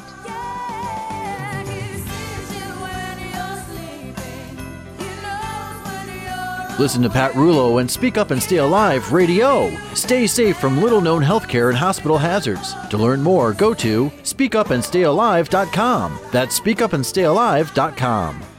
Listen 6.79 7.03
to 7.03 7.11
Pat 7.11 7.35
Rouleau 7.35 7.77
and 7.77 7.90
Speak 7.90 8.16
Up 8.16 8.31
and 8.31 8.42
Stay 8.42 8.57
Alive 8.57 9.12
Radio. 9.12 9.70
Stay 9.92 10.27
safe 10.27 10.57
from 10.57 10.81
little 10.81 11.03
known 11.03 11.20
healthcare 11.20 11.68
and 11.68 11.77
hospital 11.77 12.16
hazards. 12.16 12.74
To 12.88 12.96
learn 12.96 13.22
more, 13.22 13.53
go 13.53 13.74
to 13.74 14.09
speakupandstayalive.com. 14.22 16.18
That's 16.33 16.59
speakupandstayalive.com. 16.59 18.54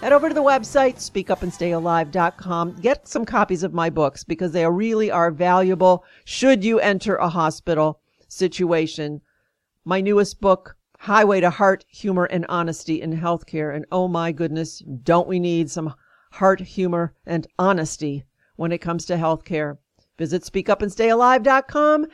Head 0.00 0.12
over 0.12 0.28
to 0.28 0.34
the 0.34 0.40
website, 0.40 0.94
speakupandstayalive.com. 0.98 2.76
Get 2.76 3.08
some 3.08 3.24
copies 3.24 3.64
of 3.64 3.74
my 3.74 3.90
books 3.90 4.22
because 4.22 4.52
they 4.52 4.64
really 4.64 5.10
are 5.10 5.32
valuable 5.32 6.04
should 6.24 6.62
you 6.62 6.78
enter 6.78 7.16
a 7.16 7.28
hospital 7.28 7.98
situation. 8.28 9.20
My 9.84 10.00
newest 10.00 10.40
book, 10.40 10.76
Highway 11.00 11.40
to 11.40 11.50
Heart, 11.50 11.84
Humor, 11.88 12.26
and 12.26 12.46
Honesty 12.48 13.02
in 13.02 13.18
Healthcare. 13.18 13.74
And 13.74 13.86
oh 13.90 14.06
my 14.06 14.30
goodness, 14.30 14.84
don't 15.02 15.26
we 15.26 15.40
need 15.40 15.68
some 15.68 15.92
heart, 16.30 16.60
humor, 16.60 17.12
and 17.26 17.48
honesty 17.58 18.22
when 18.54 18.70
it 18.70 18.78
comes 18.78 19.04
to 19.06 19.16
healthcare? 19.16 19.78
Visit 20.16 20.42
speakupandstayalive.com. 20.42 22.06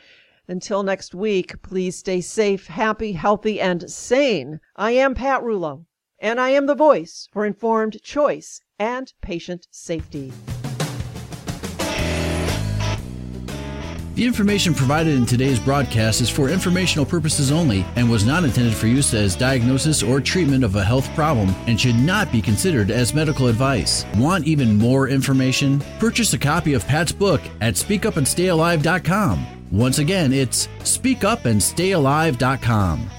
Until 0.48 0.82
next 0.84 1.14
week, 1.14 1.60
please 1.60 1.98
stay 1.98 2.22
safe, 2.22 2.66
happy, 2.66 3.12
healthy, 3.12 3.60
and 3.60 3.90
sane. 3.90 4.58
I 4.74 4.92
am 4.92 5.14
Pat 5.14 5.42
Rouleau 5.42 5.84
and 6.24 6.40
I 6.40 6.50
am 6.50 6.66
the 6.66 6.74
voice 6.74 7.28
for 7.30 7.44
informed 7.44 8.02
choice 8.02 8.60
and 8.78 9.12
patient 9.20 9.68
safety. 9.70 10.32
The 14.14 14.24
information 14.24 14.72
provided 14.74 15.16
in 15.16 15.26
today's 15.26 15.58
broadcast 15.58 16.22
is 16.22 16.30
for 16.30 16.48
informational 16.48 17.04
purposes 17.04 17.52
only 17.52 17.84
and 17.96 18.08
was 18.08 18.24
not 18.24 18.44
intended 18.44 18.74
for 18.74 18.86
use 18.86 19.12
as 19.12 19.36
diagnosis 19.36 20.04
or 20.04 20.20
treatment 20.20 20.62
of 20.64 20.76
a 20.76 20.84
health 20.84 21.12
problem 21.14 21.54
and 21.66 21.78
should 21.78 21.96
not 21.96 22.32
be 22.32 22.40
considered 22.40 22.90
as 22.90 23.12
medical 23.12 23.48
advice. 23.48 24.06
Want 24.16 24.46
even 24.46 24.78
more 24.78 25.08
information? 25.08 25.82
Purchase 25.98 26.32
a 26.32 26.38
copy 26.38 26.72
of 26.74 26.86
Pat's 26.86 27.12
book 27.12 27.42
at 27.60 27.74
speakupandstayalive.com. 27.74 29.46
Once 29.72 29.98
again, 29.98 30.32
it's 30.32 30.68
speakupandstayalive.com. 30.84 33.10